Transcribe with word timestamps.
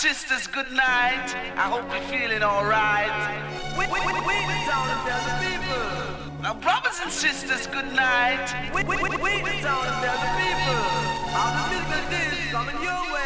sisters, 0.00 0.46
good 0.46 0.72
night. 0.72 1.28
I 1.56 1.68
hope 1.68 1.84
you're 1.92 2.08
feeling 2.08 2.42
alright. 2.42 3.12
We, 3.76 3.84
we, 3.84 4.00
we, 4.00 4.36
the 4.48 4.58
town 4.64 4.88
of 4.96 5.04
the 5.04 5.34
people. 5.44 6.40
Now, 6.40 6.54
brothers 6.54 6.98
and 7.02 7.12
sisters, 7.12 7.66
good 7.66 7.92
night. 7.92 8.48
We, 8.74 8.82
we, 8.82 8.96
we, 8.96 9.08
the 9.08 9.60
town 9.60 9.84
of 9.84 10.00
the 10.00 10.30
people. 10.40 10.80
All 11.36 11.52
the 11.52 11.84
business 11.92 12.32
is 12.32 12.50
coming 12.50 12.82
your 12.82 13.12
way. 13.12 13.20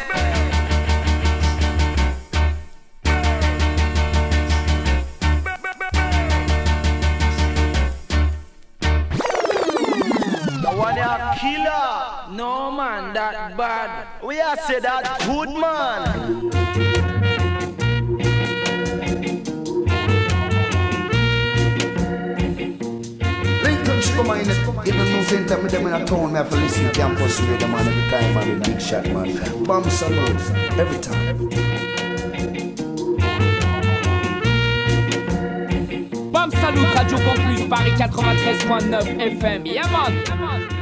killer. 11.39 12.14
No 12.35 12.69
man, 12.69 13.13
that 13.13 13.55
bad. 13.55 14.07
We 14.21 14.41
are 14.41 14.57
say 14.57 14.81
that 14.81 15.21
good 15.25 15.49
man. 15.57 16.51
come 24.15 24.29
on, 24.29 24.39
even 24.85 25.11
no 25.11 25.23
same 25.23 25.45
time 25.45 25.63
with 25.63 25.71
them 25.71 25.87
in 25.87 25.93
a 25.93 26.05
town, 26.05 26.31
me 26.31 26.37
have 26.37 26.49
to 26.49 26.57
listen 26.57 26.83
to 26.83 26.91
campus 26.91 27.39
radio, 27.39 27.67
man, 27.67 27.87
every 27.87 28.09
time, 28.09 28.33
man, 28.33 28.59
with 28.59 28.65
big 28.65 28.81
shot, 28.81 29.05
man. 29.05 29.63
Bomb 29.63 29.89
salute, 29.89 30.51
every 30.77 30.99
time. 30.99 31.49
Bam 36.31 36.51
Salut, 36.51 36.95
Radio 36.95 37.17
Campus, 37.17 37.61
Paris 37.69 38.63
93.9 38.63 39.39
FM. 39.39 39.73
Yeah, 39.73 39.89
man. 39.89 40.74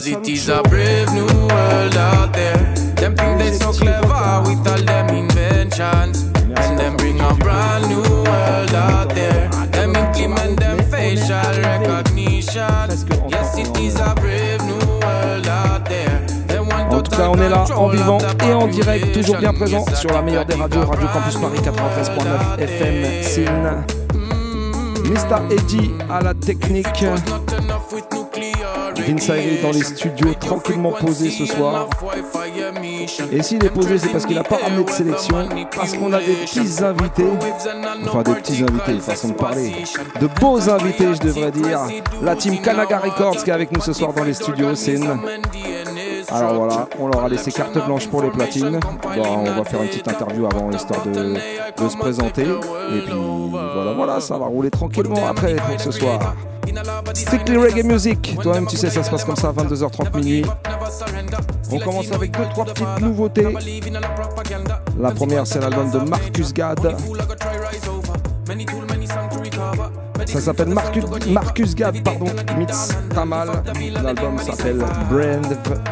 Cause 0.00 0.08
it 0.08 0.28
is 0.30 0.48
a 0.48 0.62
brave 0.62 1.12
new 1.12 1.26
world 1.26 1.94
out 1.94 2.32
there. 2.32 2.56
Them 2.96 3.14
think 3.14 3.38
they 3.38 3.52
so 3.52 3.70
clever 3.70 4.40
with 4.48 4.66
all 4.66 4.82
them 4.82 5.10
inventions. 5.10 6.22
And 6.56 6.78
them 6.78 6.96
bring 6.96 7.20
a 7.20 7.34
brand 7.34 7.86
new 7.86 8.00
world 8.00 8.74
out 8.74 9.14
there. 9.14 9.50
Them 9.72 9.94
implement 9.94 10.58
them 10.58 10.78
facial 10.90 11.52
recognition. 11.60 12.88
Yes, 13.28 13.58
it 13.58 13.76
is 13.78 13.96
a 14.00 14.14
brave 14.14 14.62
new 14.62 14.80
world 15.02 15.46
out 15.46 15.84
there. 15.84 16.26
En 16.90 17.02
tout 17.02 17.10
cas, 17.14 17.28
on 17.28 17.38
est 17.38 17.50
là 17.50 17.66
en 17.76 17.88
vivant 17.88 18.18
et 18.42 18.54
en 18.54 18.68
direct, 18.68 19.12
toujours 19.12 19.36
bien 19.36 19.52
présent 19.52 19.84
sur 19.96 20.10
la 20.14 20.22
meilleure 20.22 20.46
des 20.46 20.54
radios, 20.54 20.80
Radio 20.80 21.08
Campus 21.08 21.36
Paris 21.36 21.58
93.9 21.58 22.58
FM 22.58 23.22
Sin. 23.22 23.84
Mr. 25.04 25.42
Eddie 25.50 25.90
à 26.08 26.22
la 26.22 26.32
technique. 26.32 27.04
Vince 29.00 29.30
dans 29.62 29.72
les 29.72 29.82
studios, 29.82 30.34
tranquillement 30.34 30.92
posé 30.92 31.30
ce 31.30 31.46
soir. 31.46 31.88
Et 33.32 33.42
s'il 33.42 33.64
est 33.64 33.70
posé, 33.70 33.98
c'est 33.98 34.08
parce 34.08 34.26
qu'il 34.26 34.36
n'a 34.36 34.44
pas 34.44 34.56
ramené 34.56 34.84
de 34.84 34.90
sélection, 34.90 35.48
parce 35.74 35.94
qu'on 35.94 36.12
a 36.12 36.20
des 36.20 36.34
petits 36.34 36.84
invités. 36.84 37.26
Enfin, 38.06 38.22
des 38.22 38.34
petits 38.34 38.62
invités, 38.62 39.00
façon 39.00 39.28
de 39.28 39.34
parler. 39.34 39.72
De 40.20 40.28
beaux 40.40 40.68
invités, 40.70 41.14
je 41.14 41.20
devrais 41.20 41.50
dire. 41.50 41.80
La 42.22 42.36
team 42.36 42.60
Kanaga 42.60 42.98
Records 42.98 43.42
qui 43.42 43.50
est 43.50 43.54
avec 43.54 43.72
nous 43.72 43.80
ce 43.80 43.92
soir 43.92 44.12
dans 44.12 44.24
les 44.24 44.34
studios, 44.34 44.74
c'est 44.74 44.98
alors 46.32 46.54
voilà, 46.54 46.88
on 46.98 47.08
leur 47.08 47.24
a 47.24 47.28
laissé 47.28 47.50
carte 47.50 47.84
blanche 47.84 48.08
pour 48.08 48.22
les 48.22 48.30
platines. 48.30 48.78
on 49.04 49.44
va 49.44 49.64
faire 49.64 49.82
une 49.82 49.88
petite 49.88 50.08
interview 50.08 50.46
avant, 50.46 50.70
histoire 50.70 51.04
de, 51.04 51.12
de 51.12 51.88
se 51.88 51.96
présenter. 51.96 52.42
Et 52.42 53.00
puis 53.00 53.14
voilà, 53.14 53.92
voilà, 53.92 54.20
ça 54.20 54.38
va 54.38 54.46
rouler 54.46 54.70
tranquillement 54.70 55.26
après 55.28 55.56
pour 55.56 55.80
ce 55.80 55.90
soir. 55.90 56.34
Strictly 57.14 57.56
Reggae 57.56 57.84
Music, 57.84 58.36
toi-même 58.42 58.66
tu 58.66 58.76
sais, 58.76 58.90
ça 58.90 59.02
se 59.02 59.10
passe 59.10 59.24
comme 59.24 59.36
ça, 59.36 59.52
22h30 59.52 60.16
minuit. 60.16 60.44
On 61.72 61.78
commence 61.78 62.12
avec 62.12 62.36
deux, 62.36 62.48
trois 62.50 62.64
petites 62.64 63.00
nouveautés. 63.00 63.46
La 64.98 65.10
première, 65.10 65.46
c'est 65.46 65.60
l'album 65.60 65.90
de 65.90 65.98
Marcus 65.98 66.52
Gad. 66.52 66.96
Ça 70.26 70.40
s'appelle 70.40 70.68
Marcus, 70.68 71.04
Marcus 71.28 71.74
Gad, 71.74 72.02
pardon, 72.02 72.26
Mix 72.58 72.88
Tamal. 73.14 73.62
L'album 74.02 74.38
s'appelle 74.38 74.84
Brand 75.08 75.46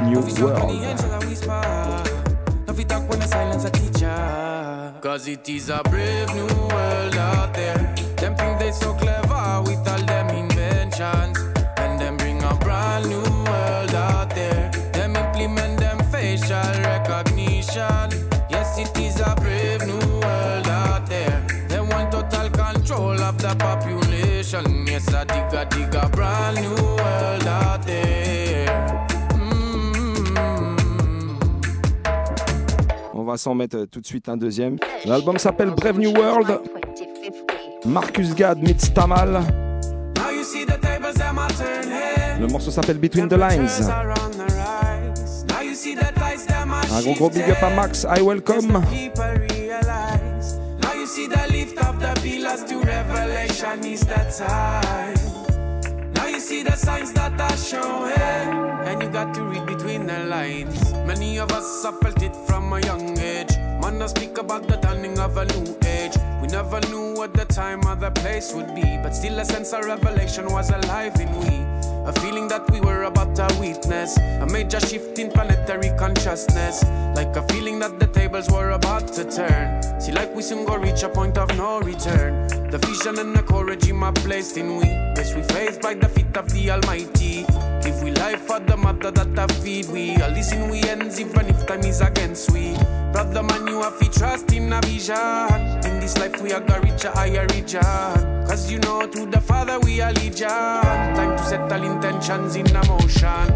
New 0.04 0.20
World. 0.40 0.78
It 5.26 5.48
is 5.48 5.68
a 5.68 5.82
new 6.32 6.46
world 6.68 7.16
out 7.16 7.52
there. 7.52 7.97
Va 33.28 33.36
s'en 33.36 33.54
mettre 33.54 33.84
tout 33.84 34.00
de 34.00 34.06
suite 34.06 34.28
un 34.28 34.36
deuxième. 34.36 34.76
L'album 35.04 35.36
s'appelle 35.38 35.70
Brave 35.70 35.98
New 35.98 36.12
World. 36.12 36.60
Marcus 37.84 38.34
Gad 38.34 38.58
meets 38.62 38.92
Tamal. 38.94 39.40
Le 42.40 42.46
morceau 42.46 42.70
s'appelle 42.70 42.98
Between 42.98 43.28
the 43.28 43.34
Lines. 43.34 43.90
Un 46.90 47.02
gros 47.02 47.14
gros 47.14 47.30
big 47.30 47.50
up 47.50 47.62
à 47.62 47.70
Max, 47.70 48.06
I 48.08 48.22
welcome. 48.22 48.82
See 56.48 56.62
the 56.62 56.76
signs 56.76 57.12
that 57.12 57.38
are 57.38 57.56
showing, 57.58 58.16
and 58.88 59.02
you 59.02 59.10
got 59.10 59.34
to 59.34 59.42
read 59.42 59.66
between 59.66 60.06
the 60.06 60.20
lines. 60.20 60.94
Many 61.04 61.38
of 61.38 61.52
us 61.52 61.84
have 61.84 62.00
felt 62.00 62.22
it 62.22 62.34
from 62.34 62.72
a 62.72 62.80
young 62.80 63.18
age. 63.18 63.54
Man, 63.82 64.00
I 64.00 64.06
speak 64.06 64.38
about 64.38 64.66
the 64.66 64.76
dawning 64.76 65.18
of 65.18 65.36
a 65.36 65.44
new 65.44 65.76
age. 65.84 66.16
We 66.40 66.48
never 66.48 66.80
knew 66.88 67.12
what 67.12 67.34
the 67.34 67.44
time 67.44 67.86
or 67.86 67.96
the 67.96 68.10
place 68.12 68.54
would 68.54 68.74
be, 68.74 68.96
but 69.02 69.14
still 69.14 69.38
a 69.38 69.44
sense 69.44 69.74
of 69.74 69.84
revelation 69.84 70.46
was 70.50 70.70
alive 70.70 71.20
in 71.20 71.28
we. 71.38 71.66
A 72.08 72.12
feeling 72.22 72.48
that 72.48 72.70
we 72.70 72.80
were 72.80 73.02
about 73.02 73.36
to 73.36 73.46
witness 73.60 74.16
a 74.16 74.46
major 74.46 74.80
shift 74.80 75.18
in 75.18 75.30
planetary 75.30 75.90
consciousness. 75.98 76.82
Like 77.14 77.36
a 77.36 77.42
feeling 77.52 77.78
that 77.80 78.00
the 78.00 78.06
tables 78.06 78.48
were 78.48 78.70
about 78.70 79.06
to 79.08 79.30
turn. 79.30 80.00
See, 80.00 80.12
like 80.12 80.34
we 80.34 80.40
soon 80.40 80.64
go 80.64 80.78
reach 80.78 81.02
a 81.02 81.10
point 81.10 81.36
of 81.36 81.54
no 81.58 81.80
return. 81.80 82.48
The 82.70 82.78
vision 82.78 83.18
and 83.18 83.36
the 83.36 83.42
courage 83.42 83.86
in 83.86 83.96
my 83.96 84.12
placed 84.12 84.56
in 84.56 84.78
we. 84.78 84.88
Yes, 85.28 85.36
we 85.36 85.42
faced 85.54 85.82
by 85.82 85.92
the 85.92 86.08
feet 86.08 86.34
of 86.38 86.50
the 86.52 86.70
Almighty. 86.70 87.44
Give 87.82 88.02
we 88.02 88.12
life 88.12 88.40
for 88.46 88.60
the 88.60 88.76
mother 88.78 89.10
that 89.10 89.38
I 89.38 89.46
feed 89.60 89.86
we. 89.90 90.16
All 90.22 90.30
this 90.30 90.54
we 90.54 90.80
ends 90.88 91.20
even 91.20 91.48
if 91.48 91.66
time 91.66 91.80
is 91.80 92.00
against 92.00 92.50
we. 92.50 92.72
Brother 93.12 93.42
man, 93.42 93.66
you 93.66 93.82
have 93.82 93.98
to 93.98 94.08
trust 94.10 94.50
in 94.54 94.72
a 94.72 94.80
vision. 94.80 95.16
In 95.84 96.00
this 96.00 96.16
life 96.16 96.40
we 96.40 96.52
are 96.52 96.60
gonna 96.60 96.80
reach 96.80 97.04
a 97.04 97.10
higher 97.10 97.46
region. 97.48 97.82
Cause 98.48 98.72
you 98.72 98.78
know 98.78 99.06
to 99.06 99.26
the 99.26 99.40
Father 99.40 99.78
we 99.80 100.00
are 100.00 100.12
legion. 100.12 100.48
Time 100.48 101.36
to 101.36 101.44
settle 101.44 101.84
intentions 101.84 102.56
in 102.56 102.66
a 102.74 102.86
motion. 102.86 103.48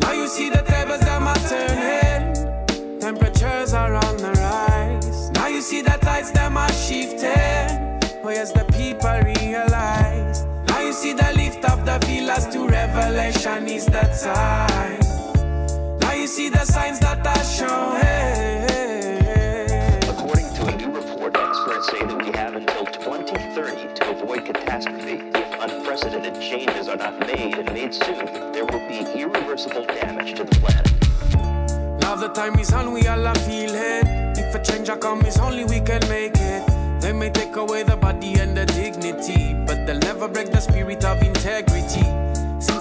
Now 0.00 0.12
you 0.12 0.26
see 0.26 0.50
the 0.50 0.62
tables 0.62 1.00
them 1.00 1.28
are 1.28 1.42
turning. 1.48 2.98
Temperatures 2.98 3.72
are 3.72 3.94
on 3.94 4.16
the 4.16 4.32
rise. 4.32 5.30
Now 5.30 5.46
you 5.46 5.60
see 5.60 5.80
the 5.80 5.96
tides 6.00 6.32
them 6.32 6.56
are 6.56 6.72
shifting. 6.72 7.84
Yes, 8.44 8.52
the 8.52 8.64
people 8.76 9.13
the 11.98 12.06
villas 12.06 12.46
to 12.46 12.66
revelation 12.66 13.68
is 13.68 13.86
the 13.86 14.02
time. 14.22 15.00
Now 16.00 16.12
you 16.12 16.26
see 16.26 16.48
the 16.48 16.64
signs 16.64 16.98
that 17.00 17.24
are 17.24 17.44
showing. 17.44 18.00
According 20.10 20.48
to 20.54 20.66
a 20.66 20.76
new 20.76 20.90
report, 20.90 21.36
experts 21.36 21.90
say 21.90 22.04
that 22.04 22.18
we 22.18 22.32
have 22.32 22.56
until 22.56 22.86
2030 22.86 23.94
to 23.94 24.10
avoid 24.10 24.44
catastrophe. 24.44 25.22
If 25.34 25.60
unprecedented 25.60 26.40
changes 26.42 26.88
are 26.88 26.96
not 26.96 27.20
made 27.20 27.58
and 27.58 27.72
made 27.72 27.94
soon, 27.94 28.26
there 28.52 28.64
will 28.64 28.88
be 28.88 29.06
irreversible 29.20 29.84
damage 29.84 30.34
to 30.34 30.44
the 30.44 30.56
planet. 30.56 30.90
Now 32.00 32.16
the 32.16 32.28
time 32.28 32.58
is 32.58 32.72
on, 32.72 32.92
we 32.92 33.06
all 33.06 33.34
feel 33.46 33.70
it. 33.72 34.06
If 34.36 34.54
a 34.54 34.62
change 34.64 34.90
come, 35.00 35.20
it's 35.22 35.38
only 35.38 35.64
we 35.64 35.80
can 35.80 36.00
make 36.08 36.32
it. 36.34 37.00
They 37.00 37.12
may 37.12 37.30
take 37.30 37.54
away 37.54 37.82
the 37.82 37.96
body 37.96 38.34
and 38.34 38.56
the 38.56 38.64
dignity, 38.66 39.54
but 39.66 39.86
they'll 39.86 39.98
never 39.98 40.26
break 40.26 40.50
the 40.50 40.60
spirit 40.60 41.04
of. 41.04 41.23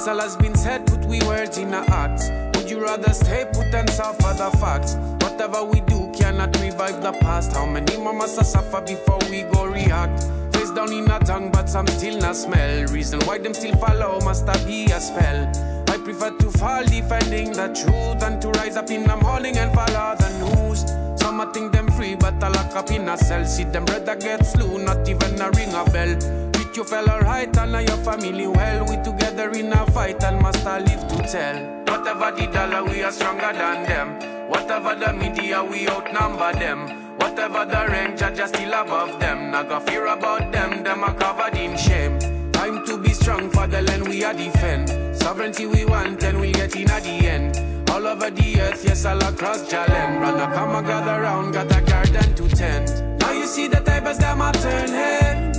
All 0.05 0.19
has 0.19 0.35
been 0.35 0.53
said, 0.53 0.85
put 0.85 1.05
we 1.05 1.21
words 1.21 1.57
in 1.57 1.73
our 1.73 1.89
acts. 1.89 2.29
Would 2.57 2.69
you 2.69 2.83
rather 2.83 3.13
stay 3.13 3.45
put 3.53 3.73
and 3.73 3.89
suffer 3.89 4.33
the 4.37 4.51
facts? 4.57 4.95
Whatever 5.23 5.63
we 5.63 5.79
do 5.79 6.11
cannot 6.13 6.59
revive 6.59 7.01
the 7.01 7.13
past. 7.21 7.53
How 7.53 7.65
many 7.65 7.95
must 7.97 8.37
I 8.37 8.43
suffer 8.43 8.81
before 8.81 9.19
we 9.29 9.43
go 9.43 9.65
react? 9.65 10.23
Face 10.53 10.71
down 10.71 10.91
in 10.91 11.09
a 11.09 11.19
tongue, 11.19 11.51
but 11.51 11.69
some 11.69 11.87
still 11.87 12.19
not 12.19 12.35
smell. 12.35 12.85
Reason 12.87 13.19
why 13.21 13.37
them 13.37 13.53
still 13.53 13.75
follow 13.77 14.19
must 14.25 14.45
be 14.65 14.85
a 14.91 14.99
spell. 14.99 15.47
I 15.87 15.97
prefer 15.97 16.31
to 16.37 16.51
fall 16.51 16.83
defending 16.83 17.53
the 17.53 17.67
truth 17.67 18.19
than 18.19 18.41
to 18.41 18.49
rise 18.59 18.75
up 18.75 18.91
in 18.91 19.05
the 19.05 19.15
morning 19.15 19.57
and 19.57 19.73
follow 19.73 20.15
the 20.17 20.29
news. 20.43 20.81
Some 21.21 21.39
I 21.39 21.45
think 21.53 21.71
them 21.71 21.89
free, 21.91 22.15
but 22.15 22.43
I 22.43 22.49
lock 22.49 22.75
up 22.75 22.91
in 22.91 23.07
a 23.07 23.17
cell. 23.17 23.45
See 23.45 23.63
them 23.63 23.85
brother 23.85 24.17
get 24.17 24.45
slew, 24.45 24.83
not 24.83 25.07
even 25.07 25.41
a 25.41 25.49
ring 25.51 25.73
a 25.73 25.85
bell. 25.89 26.42
Treat 26.73 26.89
your 26.89 27.05
fellow 27.05 27.19
right 27.19 27.57
and 27.57 27.71
now 27.71 27.77
your 27.77 27.97
family 27.97 28.47
well. 28.47 28.83
We 28.85 28.95
together 29.03 29.51
in 29.51 29.71
a 29.71 29.85
fight 29.91 30.23
and 30.23 30.41
must 30.41 30.65
live 30.65 31.07
to 31.07 31.17
tell. 31.31 31.55
Whatever 31.85 32.31
the 32.35 32.47
dollar, 32.47 32.83
we 32.83 33.03
are 33.03 33.11
stronger 33.11 33.53
than 33.53 33.83
them. 33.83 34.49
Whatever 34.49 34.95
the 34.95 35.13
media, 35.13 35.63
we 35.63 35.87
outnumber 35.87 36.51
them. 36.53 36.89
Whatever 37.19 37.65
the 37.65 37.85
range, 37.91 38.23
I 38.23 38.33
just 38.33 38.55
still 38.55 38.73
above 38.73 39.19
them. 39.19 39.51
Got 39.51 39.87
fear 39.87 40.07
about 40.07 40.51
them, 40.51 40.83
them 40.83 41.03
are 41.03 41.13
covered 41.13 41.55
in 41.55 41.77
shame. 41.77 42.17
Time 42.51 42.83
to 42.87 42.97
be 42.97 43.09
strong 43.09 43.51
for 43.51 43.67
the 43.67 43.83
land 43.83 44.07
we 44.07 44.23
are 44.23 44.33
defend. 44.33 44.89
Sovereignty 45.15 45.67
we 45.67 45.85
want 45.85 46.23
and 46.23 46.39
we'll 46.39 46.53
get 46.53 46.75
in 46.75 46.89
at 46.89 47.03
the 47.03 47.27
end. 47.27 47.89
All 47.91 48.07
over 48.07 48.31
the 48.31 48.61
earth, 48.61 48.83
yes, 48.83 49.05
all 49.05 49.21
across 49.21 49.61
Jalen. 49.71 50.23
A 50.23 50.51
come 50.51 50.75
and 50.75 50.87
gather 50.87 51.21
round, 51.21 51.53
got 51.53 51.71
a 51.71 51.81
garden 51.81 52.33
to 52.33 52.49
tend. 52.49 53.19
Now 53.19 53.31
you 53.31 53.45
see 53.45 53.67
the 53.67 53.79
tables, 53.81 54.17
them 54.17 54.41
are 54.41 54.53
turn 54.53 54.87
head. 54.87 55.52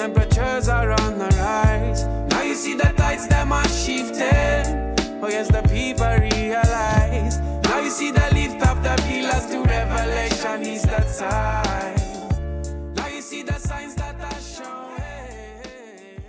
Temperatures 0.00 0.66
are 0.70 0.92
on 0.92 1.18
the 1.18 1.28
rise. 1.36 2.06
Now 2.30 2.40
you 2.40 2.54
see 2.54 2.72
the 2.72 2.90
tides, 2.96 3.28
them 3.28 3.52
are 3.52 3.68
shifting. 3.68 4.96
Oh 5.22 5.28
yes, 5.28 5.48
the 5.48 5.60
people 5.68 6.08
realize. 6.16 7.38
Now 7.64 7.80
you 7.80 7.90
see 7.90 8.10
the 8.10 8.26
lift 8.32 8.66
of 8.66 8.82
the 8.82 8.96
pillars 9.06 9.44
to 9.52 9.62
revelation 9.62 10.62
is 10.62 10.84
the 10.84 11.04
time. 11.20 12.94
Now 12.94 13.08
you 13.08 13.20
see 13.20 13.42
the 13.42 13.52
signs 13.58 13.94
that 13.96 14.18
are 14.18 14.40
showing. 14.40 16.22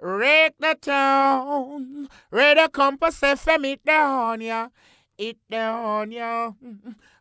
Rake 0.00 0.54
the 0.58 0.74
town, 0.80 2.08
radio 2.30 2.68
compass 2.68 3.20
FM 3.20 3.70
it 3.70 3.84
down, 3.84 4.40
yeah, 4.40 4.68
it 5.18 5.36
down, 5.50 6.10
yeah. 6.10 6.52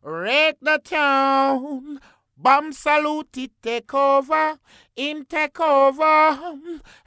Rake 0.01 0.62
the 0.62 0.80
town, 0.81 2.00
bomb 2.41 2.73
salute 2.73 3.49
take 3.61 3.93
over, 3.93 4.57
him 4.95 5.25
take 5.25 5.59
over. 5.59 6.39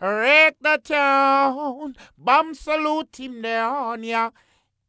Rake 0.00 0.56
the 0.60 0.81
town, 0.82 1.96
bomb 2.16 2.54
salute 2.54 3.19
him 3.19 3.42
down, 3.42 4.02
yeah, 4.04 4.31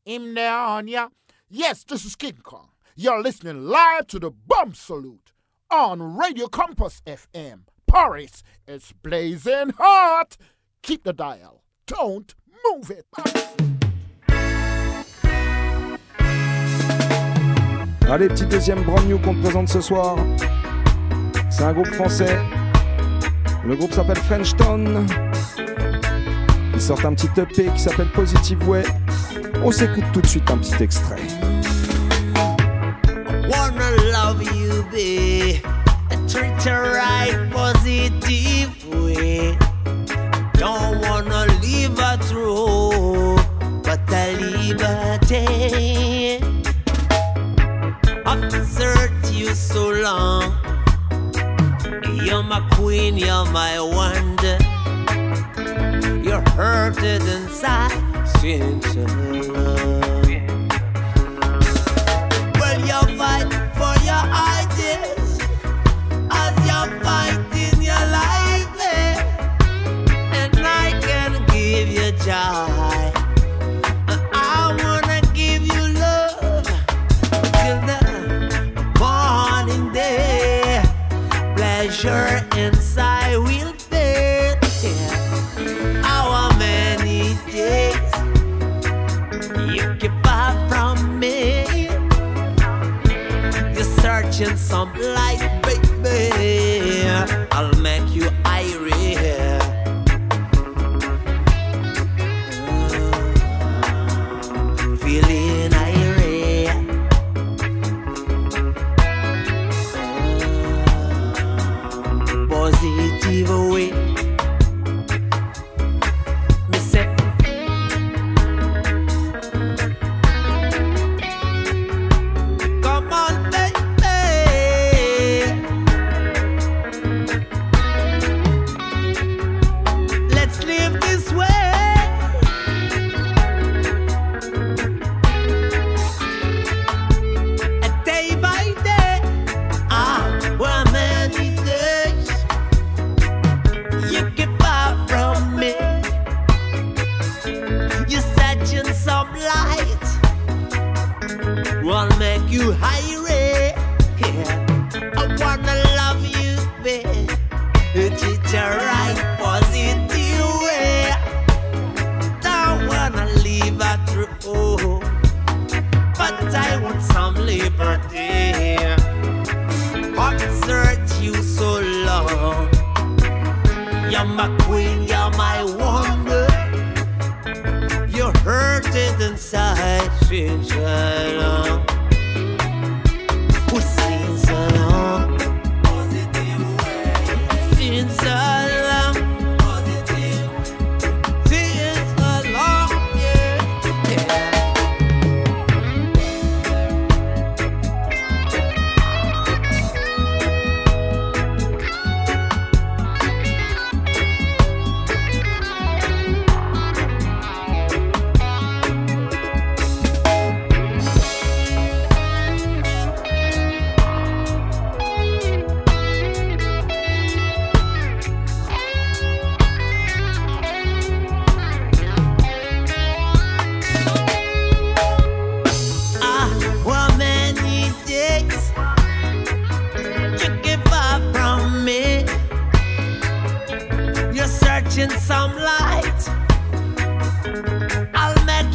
him 0.05 0.33
down, 0.33 0.87
yeah. 0.87 1.07
Yes, 1.49 1.83
this 1.83 2.05
is 2.05 2.15
King 2.15 2.39
Kong. 2.43 2.69
You're 2.95 3.21
listening 3.21 3.65
live 3.65 4.07
to 4.07 4.19
the 4.19 4.31
bomb 4.31 4.73
salute 4.73 5.33
on 5.69 6.17
Radio 6.17 6.47
Compass 6.47 7.01
FM. 7.05 7.61
Paris 7.87 8.43
is 8.67 8.93
blazing 9.01 9.71
hot. 9.77 10.37
Keep 10.81 11.03
the 11.03 11.13
dial. 11.13 11.63
Don't 11.87 12.35
move 12.63 12.91
it. 12.91 13.74
Allez, 18.07 18.27
petit 18.27 18.45
deuxième 18.45 18.83
brand 18.83 19.03
new 19.07 19.17
qu'on 19.17 19.33
te 19.33 19.41
présente 19.41 19.67
ce 19.67 19.81
soir. 19.81 20.15
C'est 21.49 21.63
un 21.63 21.73
groupe 21.73 21.91
français. 21.93 22.37
Le 23.65 23.75
groupe 23.75 23.91
s'appelle 23.91 24.17
French 24.17 24.55
Town. 24.55 25.07
Ils 26.73 26.81
sortent 26.81 27.05
un 27.05 27.13
petit 27.13 27.29
EP 27.35 27.65
qui 27.71 27.79
s'appelle 27.79 28.09
Positive 28.11 28.69
Way. 28.69 28.83
On 29.63 29.71
s'écoute 29.71 30.03
tout 30.13 30.21
de 30.21 30.27
suite 30.27 30.49
un 30.51 30.57
petit 30.57 30.83
extrait. 30.83 31.21
Wanna 33.49 33.89
love 34.11 34.43
you, 34.43 34.83
babe. 34.91 35.61
Treat 36.27 36.65
right, 36.65 37.49
positive 37.51 38.69
way. 38.93 39.57
Don't 40.59 41.01
wanna 41.01 41.47
leave 41.61 41.97
her 41.97 42.17
through, 42.17 43.37
but 43.83 43.99
liberty. 44.61 45.45
I've 46.41 46.54
searched 48.65 49.33
you 49.33 49.53
so 49.53 49.89
long. 49.89 50.57
You're 52.25 52.43
my 52.43 52.61
queen, 52.71 53.17
you're 53.17 53.45
my 53.51 53.79
wonder. 53.79 54.57
You're 56.23 56.43
hurted 56.51 57.21
inside, 57.21 57.91
since 58.39 58.95
love. 58.95 60.25
Well, 62.59 62.79
you 62.89 63.17
fight 63.17 63.49
for 63.79 63.95
your 64.09 64.25
ideas 64.53 65.39
as 66.31 66.53
you're 66.67 66.91
fighting 67.03 67.81
your 67.81 68.05
life, 68.19 68.75
eh? 68.81 69.13
and 70.41 70.57
I 70.59 70.99
can 71.01 71.45
give 71.47 71.89
you 71.89 72.11
joy. 72.25 72.74
like 94.93 95.54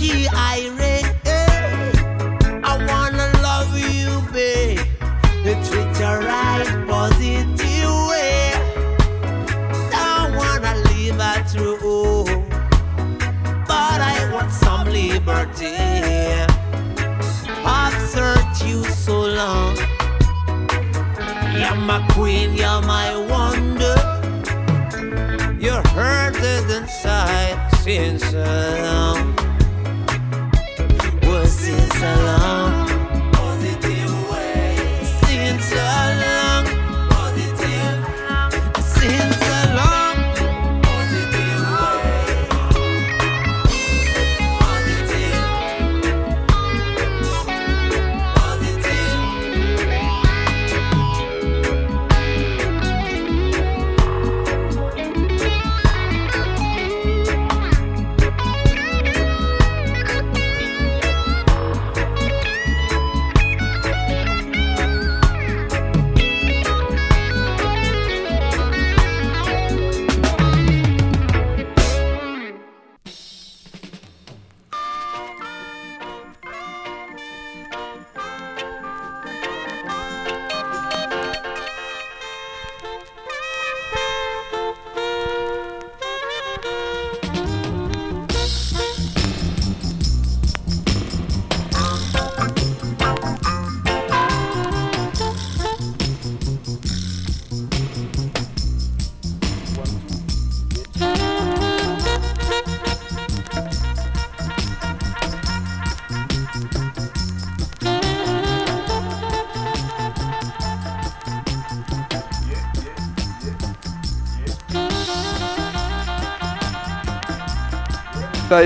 G.I. 0.00 0.79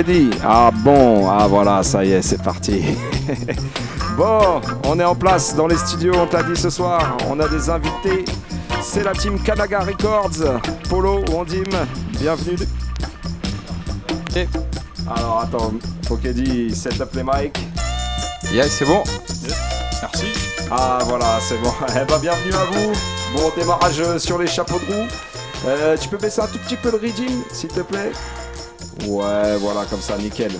dit 0.02 0.30
Ah 0.42 0.70
bon, 0.72 1.28
ah 1.30 1.46
voilà, 1.46 1.82
ça 1.82 2.04
y 2.04 2.12
est, 2.12 2.22
c'est 2.22 2.42
parti. 2.42 2.82
bon, 4.16 4.60
on 4.84 4.98
est 4.98 5.04
en 5.04 5.14
place 5.14 5.54
dans 5.54 5.66
les 5.66 5.76
studios, 5.76 6.14
on 6.16 6.26
t'a 6.26 6.42
dit 6.42 6.56
ce 6.56 6.70
soir, 6.70 7.16
on 7.28 7.38
a 7.38 7.48
des 7.48 7.70
invités. 7.70 8.24
C'est 8.82 9.04
la 9.04 9.12
team 9.12 9.38
Kanaga 9.38 9.80
Records, 9.80 10.60
Polo, 10.88 11.24
Wandim, 11.30 11.70
bienvenue. 12.18 12.58
Et 14.36 14.48
alors 15.06 15.42
attends, 15.42 15.72
faut 16.08 16.18
set 16.74 17.00
up 17.00 17.10
les 17.14 17.22
mics. 17.22 17.58
Yes, 18.52 18.72
c'est 18.72 18.84
bon. 18.84 19.02
Merci. 20.02 20.26
Ah 20.70 20.98
voilà, 21.04 21.38
c'est 21.40 21.60
bon. 21.62 21.72
Eh 21.90 22.04
ben, 22.04 22.18
bienvenue 22.18 22.54
à 22.54 22.64
vous. 22.72 22.92
Bon 23.34 23.52
démarrage 23.56 24.18
sur 24.18 24.38
les 24.38 24.46
chapeaux 24.46 24.78
de 24.78 24.92
roue. 24.92 25.08
Euh, 25.66 25.96
tu 25.96 26.08
peux 26.08 26.18
baisser 26.18 26.40
un 26.40 26.46
tout 26.46 26.58
petit 26.58 26.76
peu 26.76 26.90
le 26.90 26.98
rigging, 26.98 27.42
s'il 27.52 27.70
te 27.70 27.80
plaît? 27.80 28.12
Ouais, 29.06 29.56
voilà, 29.58 29.84
comme 29.90 30.00
ça, 30.00 30.16
nickel. 30.16 30.52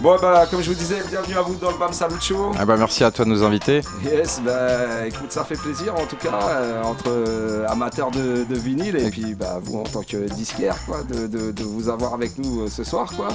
Bon, 0.00 0.16
bah, 0.20 0.46
comme 0.50 0.60
je 0.60 0.70
vous 0.70 0.76
disais, 0.76 1.02
bienvenue 1.08 1.36
à 1.36 1.42
vous 1.42 1.54
dans 1.54 1.70
le 1.70 1.78
BAM 1.78 1.92
Salut 1.92 2.16
Show. 2.20 2.50
Ah 2.58 2.64
bah 2.66 2.76
merci 2.76 3.04
à 3.04 3.10
toi 3.10 3.24
de 3.24 3.30
nous 3.30 3.42
inviter. 3.44 3.80
Yes, 4.04 4.40
bah 4.44 5.06
écoute, 5.06 5.30
ça 5.30 5.44
fait 5.44 5.54
plaisir 5.56 5.94
en 5.94 6.04
tout 6.04 6.16
cas, 6.16 6.38
euh, 6.50 6.82
entre 6.82 7.04
euh, 7.08 7.66
amateurs 7.68 8.10
de, 8.10 8.44
de 8.44 8.54
vinyle 8.58 8.96
et 8.96 9.08
puis 9.10 9.34
bah, 9.34 9.60
vous 9.62 9.78
en 9.78 9.84
tant 9.84 10.02
que 10.02 10.16
disquaire, 10.34 10.76
quoi, 10.86 11.02
de, 11.04 11.26
de- 11.28 11.52
de 11.52 11.62
vous 11.62 11.88
avoir 11.88 12.12
avec 12.12 12.36
nous 12.38 12.62
euh, 12.62 12.68
ce 12.68 12.82
soir, 12.84 13.12
quoi. 13.16 13.28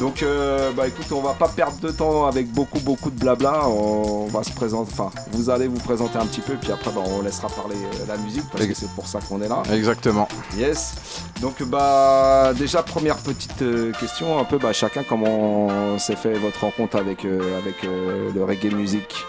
Donc, 0.00 0.22
euh, 0.22 0.72
bah 0.72 0.88
écoute, 0.88 1.06
on 1.12 1.20
va 1.20 1.34
pas 1.34 1.48
perdre 1.48 1.78
de 1.80 1.90
temps 1.90 2.26
avec 2.26 2.50
beaucoup, 2.50 2.80
beaucoup 2.80 3.10
de 3.10 3.18
blabla. 3.18 3.68
On 3.68 4.26
va 4.26 4.42
se 4.42 4.50
présenter, 4.50 4.90
enfin, 4.92 5.10
vous 5.32 5.50
allez 5.50 5.68
vous 5.68 5.78
présenter 5.78 6.18
un 6.18 6.26
petit 6.26 6.40
peu, 6.40 6.54
puis 6.54 6.72
après, 6.72 6.90
bah, 6.90 7.02
on 7.06 7.22
laissera 7.22 7.48
parler 7.48 7.76
euh, 7.76 8.06
la 8.08 8.16
musique 8.16 8.44
parce 8.50 8.66
que 8.66 8.74
c'est 8.74 8.90
pour 8.90 9.06
ça 9.06 9.20
qu'on 9.20 9.40
est 9.40 9.48
là. 9.48 9.62
Exactement. 9.72 10.28
Yes. 10.56 10.94
Donc 11.40 11.62
bah 11.64 12.52
déjà 12.56 12.82
première 12.82 13.16
petite 13.16 13.60
euh, 13.62 13.92
question 13.92 14.38
un 14.38 14.44
peu 14.44 14.56
bah 14.56 14.72
chacun 14.72 15.02
comment 15.06 15.98
s'est 15.98 16.16
fait 16.16 16.34
votre 16.34 16.60
rencontre 16.60 16.96
avec 16.96 17.24
euh, 17.24 17.58
avec 17.58 17.84
euh, 17.84 18.30
le 18.34 18.44
reggae 18.44 18.72
music? 18.72 19.24